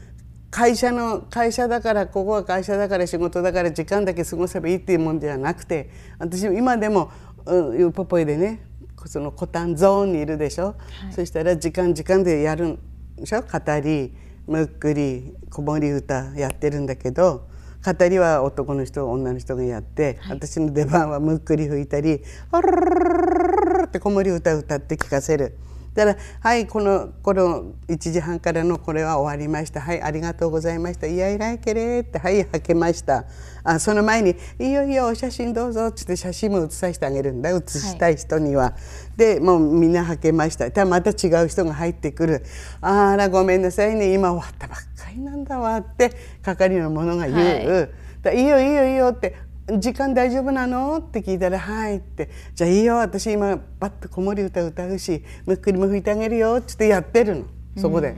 [0.51, 7.09] 会社の会社だからここは会社だから仕事だから時間だけ過ごせばいいっていうもんではなくて私今でも
[7.45, 8.61] うんポポイでね
[9.05, 10.75] そのコタンゾーンにいるでしょ、
[11.09, 12.79] そしたら時間時間でやるん
[13.15, 13.41] でしょ？
[13.41, 14.13] 語り
[14.45, 17.47] むっくり子守歌やってるんだけど
[17.83, 25.57] 語りは男の人女の人がやって、私の出番はむっくり吹いたり「あらららららら」って子守歌歌って聞かせる。
[25.93, 29.81] だから「はいこのこの1時半からのこれは終わりました。
[29.81, 31.07] はいありがとうございました。
[31.07, 33.25] いやいらいけれ」って「はいはけました」
[33.63, 37.53] あその前に「いいよいいよお写真どうぞ」っつって写真も写させてあげるんだ。
[37.53, 38.73] 写したい人には。
[39.17, 40.71] でもうみんなはけました。
[40.71, 42.43] ただまた違う人が入ってくる
[42.79, 44.13] 「あらごめんなさいね。
[44.13, 47.69] 今終わったばっかりなんだわ」って係の者が言う。
[47.69, 47.89] はい。
[48.21, 49.35] だいいよいいよいいよって
[49.67, 50.97] 時間大丈夫なの？
[50.97, 52.95] って聞いたら「はい」って「じゃあいいよ。
[52.95, 57.45] 私今バッと子守歌歌うしむっくりも吹いてあげるよ」っつってやってるの。
[57.77, 58.15] そこで。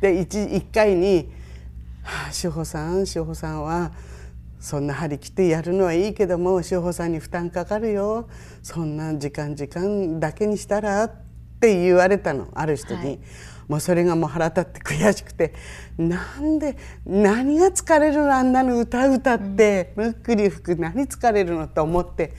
[0.00, 1.32] で 1, 一回に
[2.02, 3.92] 「はあ志保さん志保さんは
[4.60, 8.28] そんな張り切ってやるのはいいけども志保さんに負担かかるよ。
[8.62, 11.10] そんな時間時間だけにしたら」っ
[11.60, 13.00] て言われたのある人に。
[13.00, 13.20] はい
[13.68, 15.54] もうそれがもう腹立って悔しくて
[15.98, 22.34] なんで何が疲れるのあんなの歌歌って、むっくり吹く何疲れるのと思って、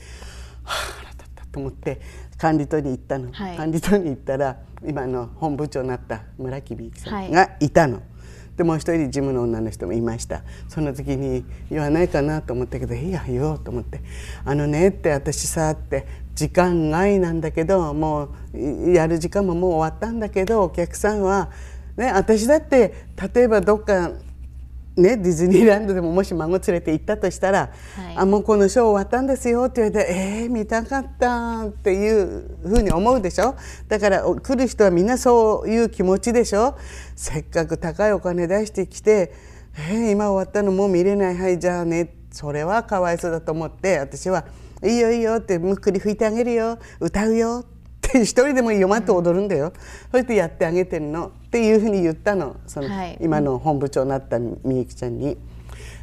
[0.62, 2.00] はあ、腹立ったと思って
[2.38, 3.56] 管理棟に行ったの、はい。
[3.56, 7.28] 管理棟に行ったら今の本部長になった村木美幸さはい。
[7.28, 8.02] んがいたの。
[8.56, 10.42] でもう一人事務の女の人もいました。
[10.68, 14.00] その時に言わないかなと思ったけどいや言おうと思って
[14.44, 21.50] 「あのね」って私さって時間外なんだけどもうやる時間ももう終わったんだけどお客さんは、
[21.96, 24.12] ね、私だって例えばどっか
[24.96, 28.16] ね、ディズニーランドでももし孫連れて行ったとしたら「はい。
[28.16, 33.56] あもうこのショー終わったんですよ」って言われて「えー、見たかった」っていうふうに思うでしょ？
[33.88, 36.76] だからお来る人はみんなそういう気持ちでしょ？
[37.16, 39.32] せっかく高いお金出してきて
[39.90, 41.36] 「えー、今終わったのもう見れない？
[41.36, 44.44] はいじゃあね」それはかわいそうだと思って私は
[44.84, 46.78] 「いいよいいよ」ってむっくり吹いてあげるよ。
[47.00, 47.64] 歌うよ
[48.08, 49.72] って一人でも読まって踊るんだよ、
[50.10, 51.28] そうやってやってあげてるの。
[51.28, 52.56] っていうふうに言ったの。
[52.66, 53.18] その、はい。
[53.20, 55.36] 今の本部長になったみゆきちゃんに。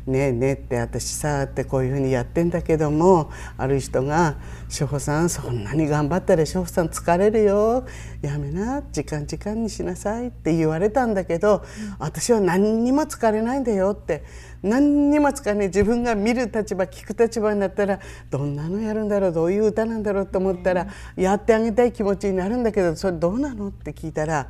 [0.07, 4.37] ねえねえって私さってこういうふうにやってんだけどもある人が
[4.69, 7.85] 「志保さんそんなに頑張ったら志保さん疲れるよ
[8.21, 11.63] やめな時間時間にしなさい」って言われたんだけど、
[11.99, 14.23] 私は何にも疲れないんだよって
[14.63, 24.47] 何にも疲れない自分が見る立場聞く立場になったらどんなのやるんだろうどういう歌なんだろうと思ったら、やってあげたい気持ちになるんだけどそれどうなのって聞いたら。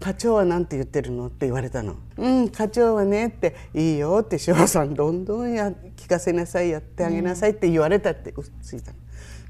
[0.00, 1.26] 課長は何て言ってるの？
[1.26, 1.96] って言われたの。
[2.16, 8.96] うん課長はねっていいよって志保さんどんどんや聞かせなさいやってあげなさいって言われたってうっついたの。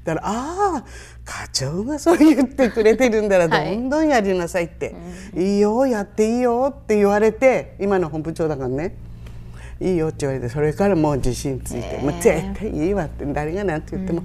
[0.03, 0.85] だからああ
[1.23, 3.75] 課長がそう言ってくれてるんだらはい。
[3.75, 4.95] どんどんやりなさいって、
[5.37, 8.97] い、いよやっていいよって言われて今の本部長だからね
[9.79, 14.23] いいよって言われてそれからもう自信ついて、もう絶対いいわって誰がなんて言っても、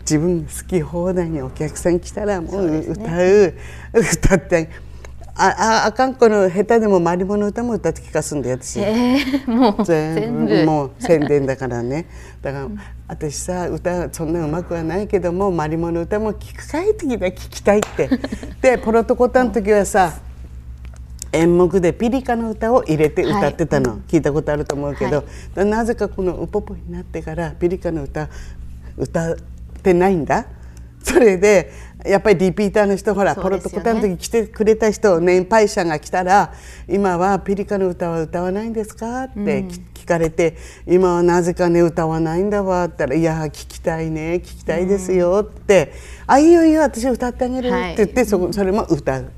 [0.00, 3.54] 自分好き放題にお客さん来たらもう歌う
[3.92, 4.70] 歌って
[5.40, 8.80] あああかんこの下手でもマリモの歌も歌って聞かすんだよ私。
[8.80, 10.48] えー、もう全全部。
[10.48, 12.06] 部もう宣伝だからね。
[12.42, 12.68] だから、
[13.06, 18.10] 私さ歌そんなうまくはないけどもマリモの歌も聞くかいって聞きたいって。
[18.60, 20.18] でポロトコタの時はさ
[21.30, 25.24] 演目でピリカの歌を入れて歌ってたの、聞いたことあると思うけど、
[25.54, 28.28] はなぜかこのウポポになってからピリカの歌
[28.96, 29.36] 歌っ
[29.84, 30.46] てないんだ。
[31.00, 31.70] それで
[32.04, 33.84] やっぱりリピーターの人ほら、ポロそうですよね。
[33.84, 36.52] トコタの時来てくれた人年配者が来たら
[36.88, 40.56] 今はピリカの歌は歌わないんですかって聞聞かれて、
[40.86, 45.92] 今はなぜかね歌わないんだわって言ったら「いや聞きたいね聞きたいですよ」って
[46.26, 49.30] 「あいいよいいよ私歌ってあげる」って言って、そこそれも歌う。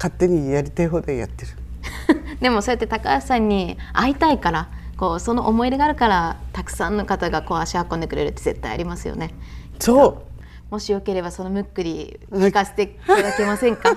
[0.00, 1.52] 勝手にやりたい放題やってる。
[2.40, 9.34] でもそうやって高橋さんに会いたいからこうその思い入れがあるからたくさんの方がこう足運んでくれるって絶対ありますよね。
[9.78, 10.29] そう
[10.70, 13.96] もしよければそのむっくり聞かせていただけませんか？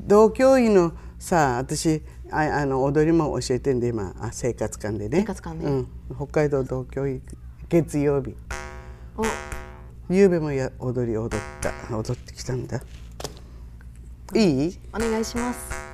[0.00, 5.18] 同教員のさ私ああの踊りも教えてんで今あ生活館でね。
[5.20, 5.66] 生活館で。
[5.66, 7.22] うん、北海道同教員
[7.68, 8.34] 月曜日。
[9.16, 9.24] お。
[10.12, 12.80] 夕べもや踊り踊った踊ってきたんだ。
[14.34, 14.78] いい？
[14.92, 15.93] お願いします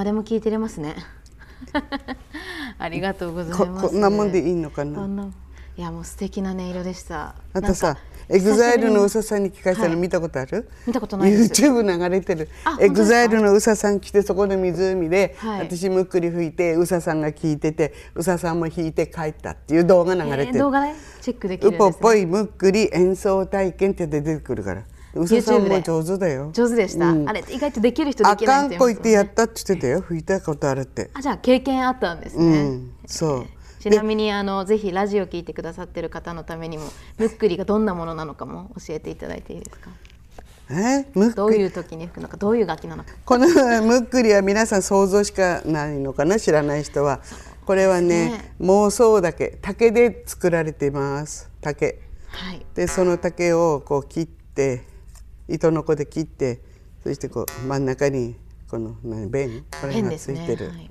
[0.00, 0.96] いつまでも聞いてれますね。
[2.78, 3.88] ありがとうございこます。
[3.88, 5.28] こんなもんでいいのかこな
[5.76, 7.34] いやもう素敵な音色でした。
[7.52, 7.98] あとさ
[8.30, 12.48] エグザイルのうささんに聞かせたのはい見たことある、見たことない YouTube 流れてる。
[12.64, 15.60] あエグザイルのうささん来てそこの湖で、はい。
[15.68, 33.46] 私むっくり吹いてうささんが聞いててうささんも弾いて帰ったっていう動画流れてる、えー動画でチェックできるんウです、ね、ポっぽいむっくり演奏体験って出てくるからうささんも上手だよ上手でした、うんあれ意外とできる人であきない人いますもんねかんこ言ってやったって言ってたよ吹いたことあるってあじゃあ経験あったんですうね、んそう
[33.80, 36.84] ちなみにあのぜひラジオ聞いてくださってる方のためにも
[37.16, 39.90] むっくりがどんなものなのかも教えていただいていいですか?
[40.70, 42.36] えむっどういう時に吹くのか?
[42.36, 43.10] どういう楽器なのか?
[43.24, 43.48] この
[43.82, 46.38] むっくりは皆さん想像しかないのかな?
[46.38, 47.20] 知らない人は。
[47.64, 48.54] これはねね。
[48.60, 49.56] 妄想竹。
[49.62, 51.48] 竹で作られています。
[51.62, 52.00] 竹。
[52.28, 52.66] はい。
[52.74, 54.84] でその竹をこう切って
[55.50, 56.60] 糸のこで切って
[57.02, 58.36] そしてこう真ん中に
[58.68, 60.90] この何弁これがついてる、はい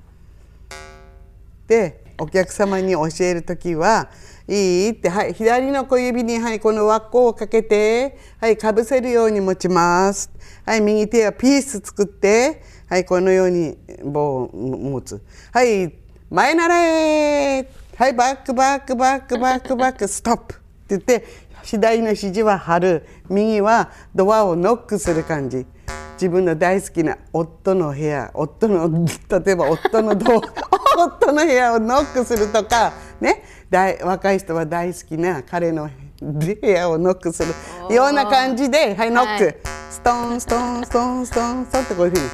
[1.70, 4.10] でお客様に教える時は
[4.48, 10.30] いいって、はい、左の小指に、はい、この輪っかをかけて、はい、かぶせるように持ちます。
[10.66, 15.22] はい、右手はピース作って、はい、このように棒を持つ。
[15.52, 15.94] はい、
[16.28, 21.24] 前習えはい、バックバックバックバックバックストップって言って、
[21.62, 25.66] 左の肘は張る、右はドアをノックする感じ。
[26.14, 30.36] 自分の大好きな夫の部屋夫の例えば夫のド
[30.98, 33.42] 夫の部屋をノックするとかね。
[33.70, 35.88] 大若い人は大好きな彼の
[36.20, 37.54] 部屋をノックする。
[37.94, 39.56] ような感じではいノック、はい。
[39.90, 42.24] ストンストンストンストンストンってこういうふうに。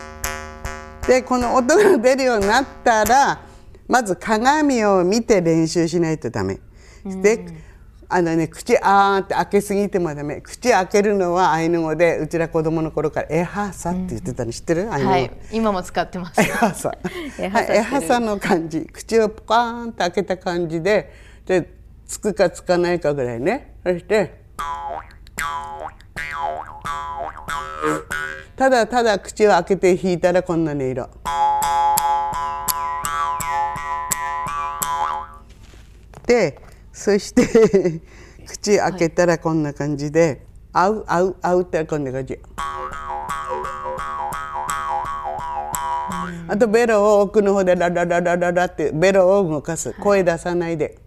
[1.06, 3.40] でこの音が出るようになったら
[3.86, 6.58] まず鏡を見て練習しないとダメ。
[7.04, 7.65] で
[8.08, 15.10] あのね口あーって開けすぎてもダメ口開けるのはアイヌ語でうちら子供の頃からエハサって言ってたの知ってる、アイヌ語。
[15.10, 15.30] はい。
[15.52, 16.40] 今も使ってます。
[16.40, 16.96] エハサ。
[17.38, 17.74] エハサしてる。
[17.74, 21.12] はいエハサの感じ口をポカーンと開けた感じで
[21.46, 21.74] で
[22.06, 23.74] つくかつかないかぐらいね。
[23.82, 24.46] そして
[28.56, 31.10] ただただ口を開けて弾いたらこんな音色。
[36.26, 36.58] で
[36.96, 38.00] そして
[38.48, 42.40] 口開けたらこんな感じで「あうあうあう」ってこんな感じ。
[46.48, 49.92] あとベロを奥の方でララララララってベロを動かす。
[50.00, 50.98] 声出さないで。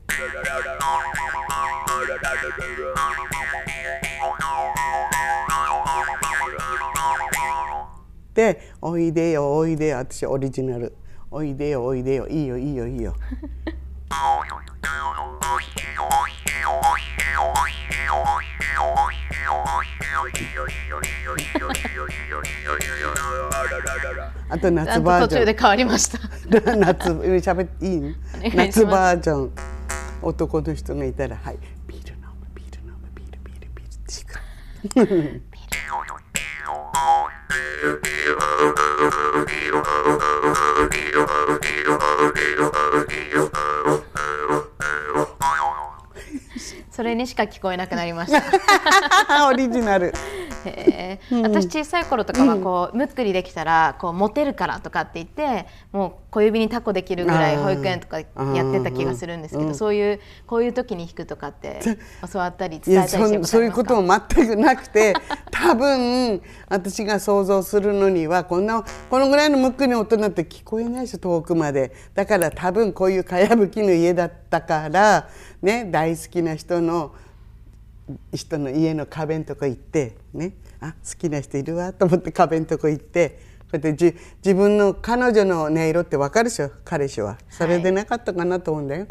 [8.35, 10.95] で「おいでよおいでよ」私オリジナル
[11.31, 12.27] 「おいでよおいでよ。
[12.27, 13.15] いいよいいよいいよ」
[24.51, 26.17] あと夏バージョン途中で変わりました。
[26.75, 28.15] 夏喋っていい
[28.55, 29.51] 夏バージョン。
[30.21, 31.59] 男の人がいたら「はい。
[31.87, 34.39] ビール飲むビール飲むビールビールビール」ってしく
[46.99, 49.47] それにしか聞こえなくなりました。
[49.47, 50.13] オリジナル。
[50.65, 51.41] へー。
[51.41, 58.27] 私小さい頃とかはこうむっくりできたらこうモテるからとかって言ってもう小指にタコできるぐらい保育園とかやっ
[58.71, 61.79] てた気がするんですけどそういうこういう時に弾くとかって
[62.31, 65.13] 教わったり伝えたりしたそういうこともも全くなくて
[65.51, 71.91] 多分私が想像するのにはこんなこのぐらいのむっくりの音なんて聞こえないでしょ遠くまで。
[72.13, 75.27] だから多分こういうかやぶきの家だったから
[75.61, 77.11] ね大好きな人の
[78.33, 83.39] 人の家の壁のとこ行ってねあ好きな人いるわと思って壁のとこ行って
[83.71, 86.71] こうやってじ自分の彼女の音色って分かるでしょ？
[86.83, 87.37] 彼氏は。
[87.51, 89.05] それでなかったかなと思うんだよ。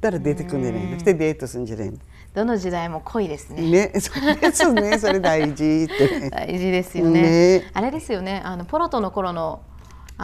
[0.00, 1.98] たら出てくんじゃないのしてデートするんじゃないの
[2.34, 3.90] どの時代も濃いですね。
[3.92, 3.92] ね。
[4.00, 4.98] それですね。
[4.98, 6.20] それ大事って。
[6.20, 7.22] ね 大事ですよね。
[7.58, 7.70] ね。
[7.74, 8.40] あれですよね。
[8.42, 9.60] あのポロトの頃の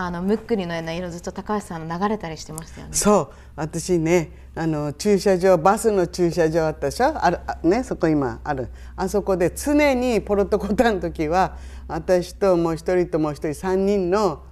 [0.01, 2.93] あのむっくりのような色ずっと高橋さんの流れたりしてましたよね。
[2.93, 7.13] そう私ねあの駐車場バスの駐車場あったでしょ？
[7.21, 8.69] あるあねそこ今ある。
[8.95, 11.57] あそこで常にポロトコタの時は
[11.89, 14.45] 私ともう一人ともう一人3人の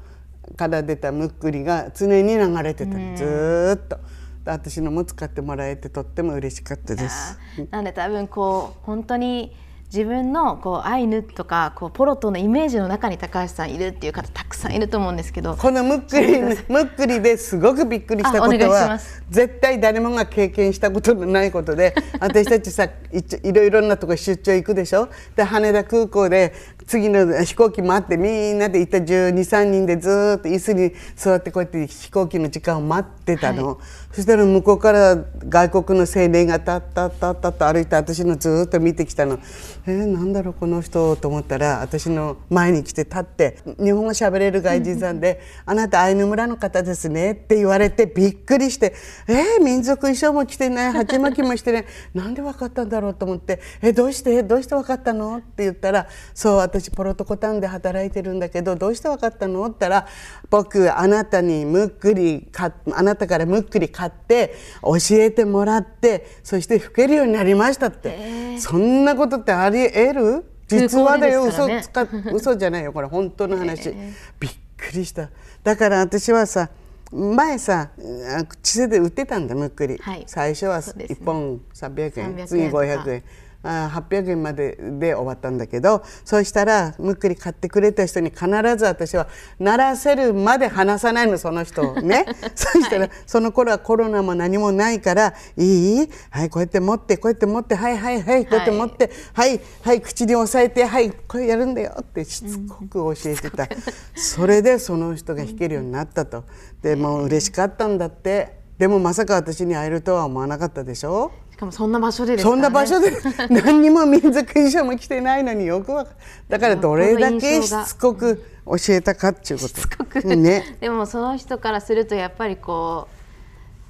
[0.57, 2.95] から出たむっくりが常に流れてた。
[2.99, 4.01] のずーっと。
[4.45, 7.39] で私のも使ってもらえてとっても嬉しかったです。
[7.71, 9.55] なんで多分こう本当に
[9.87, 15.57] 自分のこうアイヌとかこうポロトのイメージの中に高橋さんいるっていう方たくさんいると思うんですけど。
[15.57, 18.99] このむっくりむっくりですごくびっくりしたことは
[19.31, 25.09] 絶対誰もが経験したことのないことで私たちさいろいろなとこ出張行くでしょ？
[25.37, 26.53] で羽田空港で
[26.87, 33.81] 次の飛行機待ってみんなで行った1 2 3人でずーっと椅子に座ってこうやって飛行機の時間を待ってたの、
[34.13, 35.17] そしたら向こうから
[35.49, 39.41] 外国の青年がたったったったと歩いて私のずーっと見てきたの。
[39.89, 48.95] えー、なんだろうこの人と思ったら私の前に来て立って日本語喋れる外人さんで「あなたアイヌ村の方ですね」って言われてびっくりして
[49.29, 51.85] 「えー、民族衣装も着てない鉢巻きもしてない。
[52.15, 60.07] なんで分かったんだろうと思って「えどうしてどうして分かったの?」って言ったら「そう私ポロトコタンで働いてるんだけどどうして分かったの?」って言ったら
[60.51, 70.45] 「僕あなたにむっくりかあなたからむっくり買って教えてもらってそして吹けるようになりました」って、そんなことってありえる？
[70.69, 73.95] 実話だよ、嘘空港でですつか 嘘じゃないよこれ本当の話、
[74.41, 75.31] びっくりした。
[75.63, 76.71] だから私はさ
[77.13, 77.91] 前さ
[78.37, 80.25] あ地勢で売ってたんだむっくり、はい。
[80.27, 81.17] 最初はそうですね。
[81.21, 82.35] 1本300円。
[82.35, 82.83] 300円次とか。
[82.83, 83.19] 500円。
[83.19, 83.23] あ
[83.67, 88.47] 800円までで終わったんだけどそうしたらむっくり買ってくれた人に必
[88.77, 92.25] ず私は鳴らせるまで話さないのその人をね。
[92.55, 96.11] そしたら、その頃はコロナも何もないから「いい？
[96.31, 98.45] はいこうやって持ってこうやって持ってはいはいはい。
[98.45, 103.69] こうやって持ってはいはい口に押さえてはいこれやるんだよ」ってしつこく教えてた、
[104.15, 106.45] それでその人が弾けるようになったと。
[106.83, 108.57] でもう嬉しかったんだって。
[108.79, 111.33] でもまさか私に会えるとは思わなかったでしょ？
[111.57, 113.11] しかもそんな場所でね、そんな場所で
[113.49, 116.11] 何にも民族衣装も着てないのによくわか
[116.51, 119.69] だからどれだけしつこく教えたかっていうこと。
[119.69, 120.23] しつこく。
[120.23, 120.77] ね。
[120.81, 123.09] でもその人からするとやっぱりこ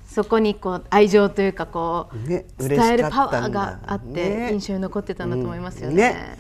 [0.09, 4.51] うそこにこう愛情というかこう、ね伝えるパワーがあってね。
[4.53, 5.95] 印象に残ってたんだと思いますよね。
[5.95, 5.99] うん。
[5.99, 6.39] ね。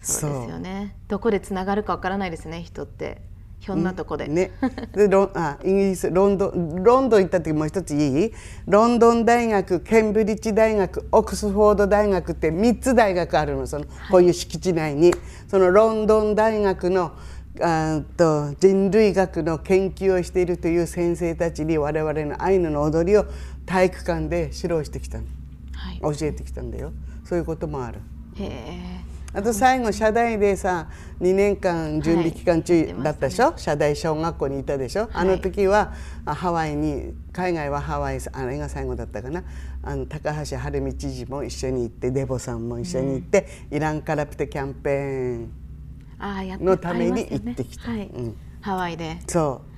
[0.00, 0.96] そうですよね。
[1.08, 3.20] どこでつながるかわからないですね人って
[3.64, 4.26] ひょんなとこで。
[4.26, 4.50] ね、
[4.92, 8.32] でロンあイギリスロンドンロンドン行った時もう一ついい？
[8.66, 15.14] ロンドン大学ケンブリッジ大学オックスフォード大学って3つ大学あるのそのこういう敷地内に。
[15.46, 17.12] そのロンドン大学の
[17.60, 23.26] あと人類学の研究をしているという先生たちに我々のアイヌの踊りを
[23.64, 25.24] 体育館で指導してきたの。
[25.74, 26.16] はい。
[26.18, 26.92] 教えてきたんだよ。
[27.24, 28.00] そういうこともある。
[28.34, 29.01] へえ
[29.34, 30.88] あと最後社大でさ
[31.20, 39.42] 2年間準備期間中だったでしょ、社大小学校にいたでしょ、あの時はあハワイに海外はハワイあれが最後だったかな？
[39.82, 45.38] あの高橋晴美知事も一緒に行ってデボさんも一緒に行って、イランカラプテキャンペー
[46.60, 47.90] ンのために行ってきた。
[47.90, 48.06] はい。
[48.06, 48.36] うん。
[48.60, 49.18] ハワイで。
[49.26, 49.71] そう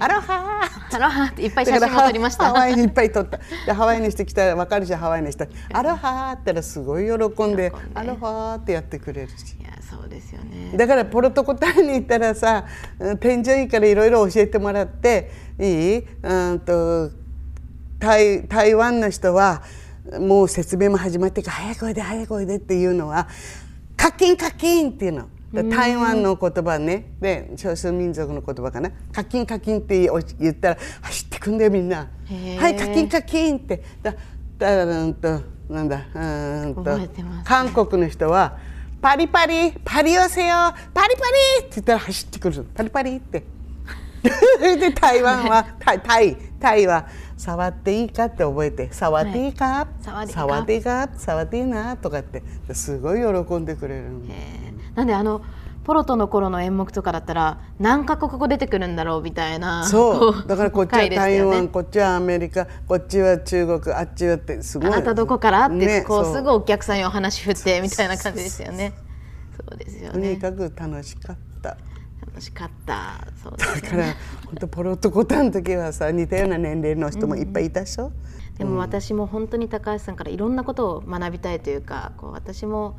[0.00, 0.96] アロハー。
[0.96, 2.46] アロハっていっぱい写真も撮りました。
[2.46, 3.38] ハワイにいっぱい撮った。
[3.66, 5.44] でハワイにしてきたら分かるじゃんハワイにした。
[5.46, 9.56] らアロハーって言ったらすごい喜んでアロハーってやってくれるし。
[9.60, 10.76] いやそうですよね。
[10.76, 12.64] だからポルトコタンに行ったらさ
[13.00, 15.64] うん天井いいからいろいろ教えてもらってい
[15.98, 16.06] い？
[16.22, 17.10] うんと
[17.98, 19.62] 台台湾の人は
[20.20, 23.28] もう説明も始まってから早くおいで早くおいでっていうのは
[23.96, 25.28] カキンカキンっていうの。
[25.52, 27.12] 台湾の言葉ね。
[27.20, 28.90] で少数民族の言葉かな。
[29.12, 32.08] カキンカキンって言ったら走ってくんだよみんな。
[32.58, 33.82] はいカキンカキンって。
[34.02, 34.14] だ
[34.58, 35.40] だうんと
[35.70, 37.08] なんだうんとね。
[37.44, 38.58] 韓国の人は
[39.00, 40.54] パリパリパリ寄せよ。
[40.92, 41.22] パリパ
[41.60, 42.64] リって言ったら走ってくる。
[42.74, 43.44] パリパリって。
[44.60, 50.22] で台湾は タイタイタイは触っていいかって覚えて触っていいか、触
[50.60, 51.08] っていいか？
[51.16, 51.96] 触っていいな？
[51.96, 52.42] とかって。
[52.74, 54.67] すごい喜んでくれるのえー
[54.98, 55.42] なんであの
[55.84, 60.46] ポロトの頃の演目とかだったら何カ国語出てくるんだろうみたいなそう。
[60.48, 64.88] だからこっちは台湾、こっちはアメリカこっちは中国あっちはってすごい。
[64.88, 68.92] あなたどこからって、ねこうすぐお客さんにお話振ってみたいな感じですよね。
[69.56, 70.36] そうですよとにね。
[70.36, 71.76] かく楽しかった。
[72.26, 73.24] 楽しかった。
[73.40, 73.80] そうですよね。
[73.82, 74.04] だから
[74.46, 78.10] 本当ポロとコタンの時はさ似たような年齢の人もいっぱいいたでしょ、
[78.58, 82.98] でも私も本当に高橋さんからいろんなことを学びたいというかこう私も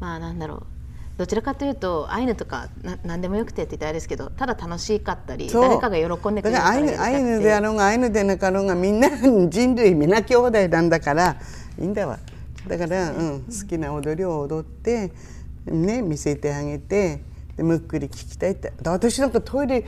[0.00, 0.75] まあなんだろう
[1.16, 9.08] どちらかというとアイヌとかな何でもよくてって言ったらあれですけどただ楽しかったり誰かが喜んでくれるだからアイヌアイヌであろうがアイヌでなかろうがみんな
[9.48, 11.36] 人類皆兄弟なんだから
[11.78, 12.18] いいんだわ。
[12.66, 15.12] だから、うん、好きな踊りを踊って
[15.66, 17.22] ね見せてあげて
[17.56, 18.72] でむっくり聞きたいって。
[18.82, 19.84] だ私なんかトイレ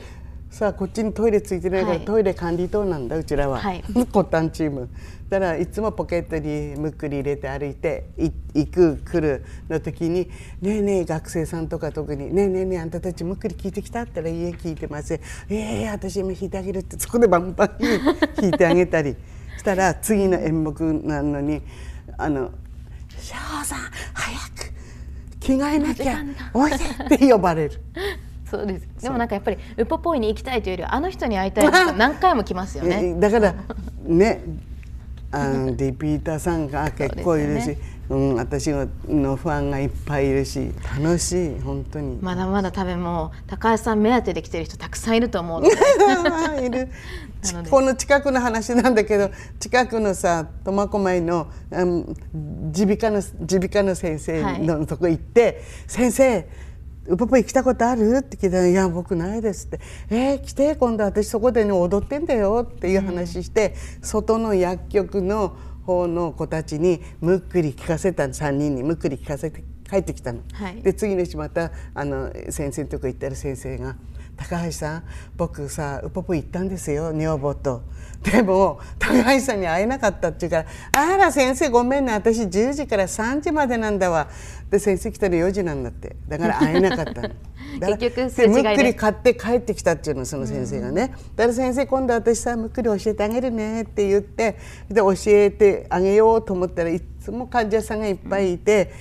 [0.49, 2.05] さこっちにトイレついてないから、はい。
[2.05, 3.83] トイレ管理棟なんだうちらは、はい。
[4.11, 4.89] コタンチーム。
[5.29, 10.27] だからいつもポケットにむっくり入れて歩いてい行く来るの時に
[10.59, 15.19] 「ねえねえ学生さんとか特に「ねえねえねえあんたたちむっくり聞いてきた?」って言ったら「いいえ聞いてません」
[15.49, 17.77] 「ええ私今弾いてあげる」ってそこでバンバン
[18.35, 19.15] 弾いてあげたり。
[19.59, 21.61] したら次の演目なのに
[22.17, 22.51] 「あの
[23.19, 23.35] 翔
[23.65, 23.79] さん
[24.13, 24.71] 早く
[25.39, 26.23] 着替えなきゃ
[26.53, 26.77] おいで」
[27.15, 27.81] って呼ばれる。
[28.49, 28.87] そうです。
[29.01, 33.13] でもなんかやっぱりウポポイに行きたいというよりはあの人に会いたい人何回も来ますよね。
[33.17, 33.55] えだから
[34.05, 34.41] ね
[35.31, 37.77] あの リピーターさんが結構いるし、
[38.07, 42.17] そうん、私ののファンがいっぱいいるし楽しい本当に。
[42.21, 45.61] まだまだ多分もう高橋さん目当てで来てる人たくさんいると思う。
[45.63, 46.65] ので。
[46.65, 46.89] いる
[47.69, 52.15] この近くの話なんだけど近くのさ苫小牧のうん
[52.75, 56.45] 耳鼻科の耳鼻科の先生のとこ行って「先生
[57.09, 59.79] ウポポイ来たことある?」って聞いたら「いや僕ないです」って
[60.09, 65.53] 「えー、来て今度私そこでね踊ってんだよ」っていう話して、外の薬局の
[65.85, 70.41] 方の子たちにむっくり聞かせた3人にむっくり聞かせて帰ってきたの。
[70.53, 73.95] はいで次の日またあの先生のとこ行ったら先生が
[74.39, 75.03] 「高橋さん
[75.35, 77.83] 僕さウポポ行ったんですよ女房と」
[78.23, 82.13] でも高橋さんに会えなかったって言うから「あら先生ごめんね。
[82.13, 84.27] 私10時から3時までなんだわ」
[84.69, 86.15] で先生来たら4時なんだって。
[86.27, 87.29] だから会えなかったの。
[87.79, 94.57] だ結局むっくり買って帰ってきたっていうのその先生がね、だから先生今度私さむっくり教えてあげるねって言って
[94.89, 98.91] で教えてあげようと思ったらいつも患者さんがいっぱいいて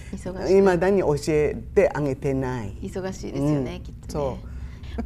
[0.49, 0.62] いい。
[0.62, 2.76] ま、だに教えてあげてない。
[2.82, 3.80] 忙しいですよね、うん。
[3.80, 4.39] きっとね。
[4.45, 4.47] そ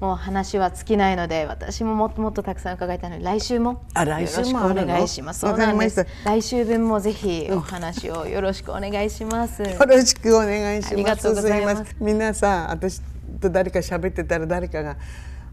[0.00, 5.40] もう話は尽きないので私ももっともっとたくさん伺いたいので来週もあ来週もお願いします。
[5.40, 6.06] そうなんです。
[6.24, 9.62] 来週分もぜひお話をよろしくお願いします。
[9.62, 10.94] よろしくお願いします。
[10.94, 11.84] ありがとうございます。
[11.84, 12.18] すみん。
[12.18, 13.00] なさ、私
[13.40, 14.96] と誰か喋ってたら誰かが。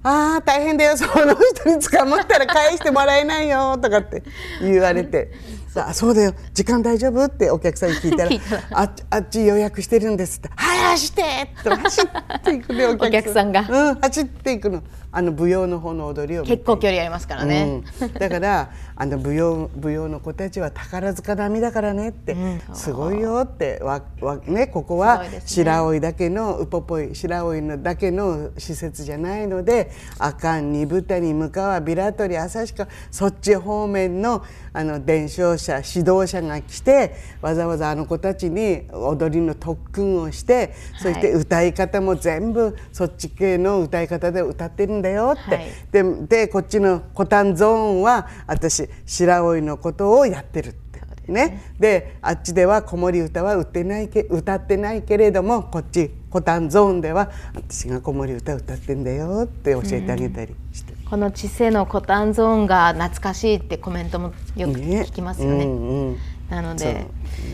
[0.02, 0.96] ああ大変だよ。
[0.96, 4.24] その人に捕まったら返してもらえないよとかって
[4.62, 5.32] 言われて
[5.74, 6.34] さあそうだよ。
[6.54, 8.32] 時間大丈夫ってお客さんに聞いたら
[8.84, 11.22] ああっち予約してるんですって「はい走って!」
[11.60, 13.62] って走っていくねおお客さんが。
[13.70, 14.82] うん走っていくの
[15.12, 22.36] あの舞踊の方の踊りを結構距離ありますからね、うん、だからあの舞踊舞踊の子たちは宝塚並みだからねって、
[22.74, 45.68] すごいよってわわ、ね、ここすは白老だけのウポポイ白老のだけの施設じゃないので阿寒二豚に向川ビラトリ旭川そっち方面のあの伝承者指導者が来てわざわざあの子たちに踊りの特訓をしてそして歌い方も全部そっち系の歌い方で歌ってるんだよって、はい。
[45.92, 50.90] ででこっちのコタンゾーンは私白老のことをやってるって。
[51.30, 60.94] ね、であっちでは子守歌は歌ってないけ歌ってないけれどもこっちコタンゾーンでは私が子守歌歌ってんだよって教えてあげたりして。
[61.08, 65.02] この知性のコタンゾーンが懐かしいってコメントもよくね。
[65.08, 65.66] 聞きますよね。
[65.66, 66.18] うんうん。
[66.50, 67.06] なので、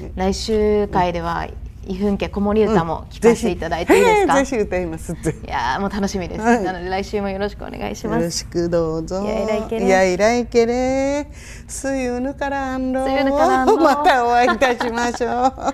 [0.01, 0.11] そう。
[0.15, 1.45] 来週会では
[1.87, 4.35] 異風家子守歌も聞かせていただいていいですか？
[4.35, 5.15] ぜひぜひ歌いますい
[5.47, 6.41] やーもう楽しみです。
[6.41, 8.31] はいなので来週もよろしくお願いしよろます。
[8.31, 9.21] しくどうぞ。
[9.23, 11.27] いやいらいけれいやいらいけれ。
[11.67, 13.05] すゆぬからんろ。
[13.05, 15.29] すゆぬからんろまたお会いいたしましょう。
[15.29, 15.73] は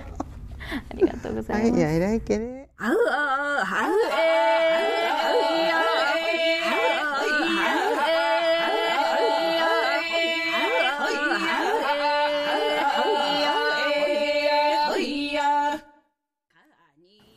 [0.72, 1.82] ありがとうございい、ます。
[1.82, 2.68] やいらいけれ。
[2.78, 5.81] あうあはうえはうや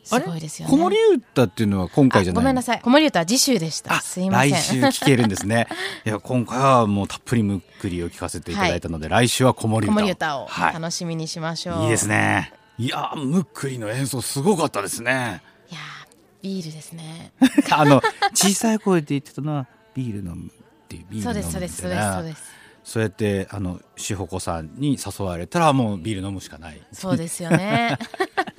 [0.06, 0.70] すごいですよね。
[0.70, 2.80] 子守歌っていうのは今回じゃないごめんなさい。
[2.80, 3.94] 子守歌は次週でした。
[3.94, 4.52] あすいません。
[4.52, 5.66] 来週聞けるんですね。
[6.06, 10.02] いや、今回はもうたっぷりむっくりを聞かせていただいたので、来週は子守子歌を。
[10.02, 10.74] 守歌をはい。
[10.74, 11.82] 楽しみにしましょう。
[11.82, 12.52] いいですね。
[12.78, 15.42] いやー、むっくりの演奏すごかったですね。
[15.70, 16.06] いやー
[16.42, 17.32] ビールですね。
[17.70, 18.00] あの、
[18.32, 20.50] 小さい声で言ってたのは、ビール飲むっ
[20.88, 22.56] ていう、ビーそうル飲むです、そうです、そうです、そうです。
[22.84, 26.80] そうやって、あの、しほこさんに誘われたら、もうビール飲むしかない。
[26.92, 27.98] そうですよね。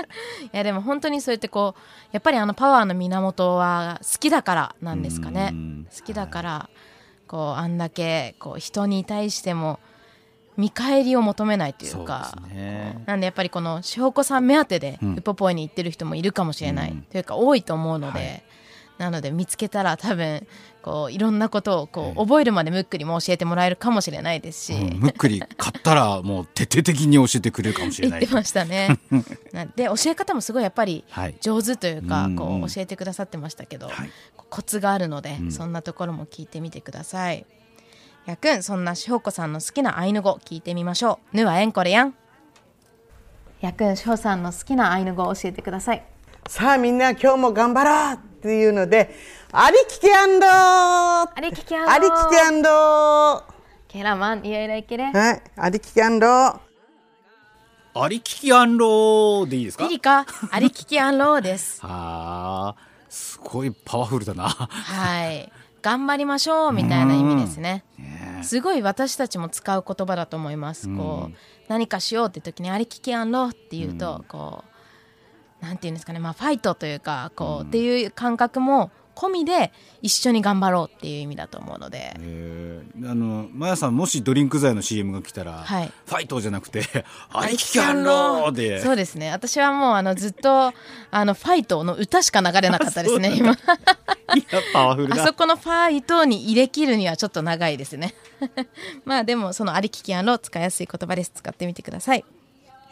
[0.53, 5.49] いやでも本当にそうやってこうやっぱりあのパワーの源は好きだからなんですかね。
[5.53, 5.88] うん。
[5.95, 6.70] 好きだから
[7.28, 9.80] こうあんだけこう人に対しても
[10.55, 12.38] 見返りを求めないというか。
[13.05, 15.15] なんでやっぱりこのしほこさん目当てでうん。
[15.15, 17.01] ウポポイに行ってる人もいるかもしれない、うん。
[17.03, 18.43] というか多いと思うので、はい
[18.98, 20.48] なので見つけたら多分
[20.82, 28.20] こういろんなことをこええう覚えるまでムックにも教えてもらえるかもしれないですし、うんむっくり買ったら、もう徹底的に教えてくれるかもしれない。
[28.22, 28.98] 言ってましたね。
[29.54, 31.36] なで教え方もすごいやっぱりはい。
[31.41, 34.12] 上手というか、うんこう教えてくださってましたけど、はい
[34.50, 37.45] コツがあるので、うんそんなところも聞いてみてください。
[38.26, 41.38] やくんそんなしほこさんの好きなアイヌ語聞いてみましょう。
[41.38, 42.14] ぬはえんこれやん。
[43.62, 46.04] やくんしほさんの好きなアイヌ語を教えてください。
[46.48, 49.16] さあみんな今日も頑張ろうっていうので、
[49.52, 53.44] ありききアンドあありききゃんりききアンドは
[53.88, 55.06] ケラマンいやいらいけれ。
[55.06, 55.14] い、
[55.56, 56.62] ありききアンドあ
[58.08, 59.86] りききアンローでいいですか？
[59.86, 61.80] リリカありききあんろうです。
[61.84, 64.50] あーすごいパワフルだな。
[64.50, 65.52] はい。
[65.82, 67.84] 頑張りましょうみたいな意味ですね。
[67.98, 70.94] ねすごい私たちも使う言葉だと思います。
[70.96, 71.36] こう
[71.70, 74.66] 何かしようって時にありききあんろっていうと、こう
[75.62, 86.84] なんていうんですかね、まあファイトというかこう、っていう感覚も込みで一緒に頑張ろうっていう意味だと思うので、えーあのマヤさんもしドリンク剤の CM が来たら、はいファイトじゃなくて
[87.32, 89.32] ありききアンローでそうですね。
[89.32, 90.74] 私はもうあのずっと
[91.12, 93.36] あのファイトの歌しか流れなかったですね。
[93.36, 93.58] 今
[94.74, 98.14] あそこのファイトに入れ切るにはちょっと長いですね。
[99.05, 101.32] まあでもそのありききあんろ使いやすい言葉です。
[101.36, 102.26] 使ってみてください。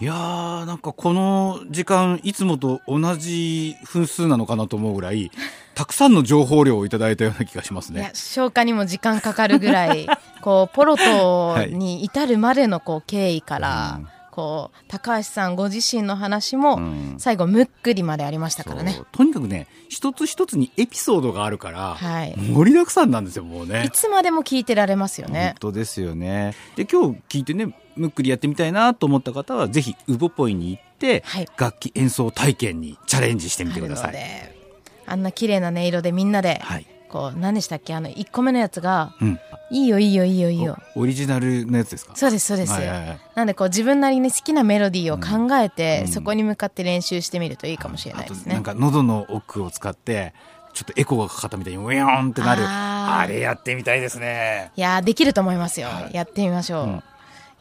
[0.02, 5.32] いやーなんかこの時間いつもと同じ分数なのかなと思うぐらい
[5.74, 8.12] たくさんの情報量をいただいたような気がしますね。
[8.14, 10.08] 消化にも時間かかるぐらい
[10.41, 23.91] こうポロトに至るまでのこう経緯から、うんこう高橋さんご自身の話もうん最後むっくりまでありましたからねとにかくね一つ一つにエピソードがあるから、はい盛りだくさんなんですよもうねい。
[23.91, 25.72] つまでも聞いてられますよね本。
[25.72, 26.54] 当ですよね。
[26.76, 31.48] で今日聞いてねむっくりやってみたいなと思った方はぜひウボポイに行って、はい。
[31.58, 34.16] 楽器演奏体験にチャレンジしてみてください。
[35.08, 36.88] あんな綺麗な音色でみんなで、はい。
[37.08, 37.93] こう何でしたっけ？
[37.93, 39.39] あの1個目のやつがうん。
[39.72, 42.16] 「いいよいいよいいよいいよ」おオリジナルのやつですか？
[42.16, 43.20] そうですそうです、はいはいはい。
[43.36, 46.12] なんでこう自分なりに好きなメロディーを考えて、うん。
[46.12, 48.56] そこに向かって練習してみるといいかもしれないですね。
[48.56, 48.64] なん。
[48.64, 50.34] か喉の奥を使って
[50.74, 52.64] ちょっとエコーがかかったみたいにウヨーンってなる。
[52.66, 54.72] あれやってみたいですね。
[54.76, 56.14] いやーできると思いますよ、はい。
[56.14, 57.04] やってみましょう、うん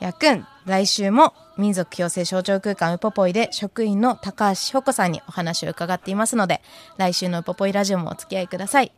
[0.01, 6.63] やくん、来週も民族共生象徴空間ウポポイで職員の高橋穂子こさんにお話を伺っていますので、
[6.97, 8.93] 来週のウポポイラジオもお付き合いください。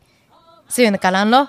[0.68, 1.44] すゆぬからんろ。
[1.44, 1.48] はい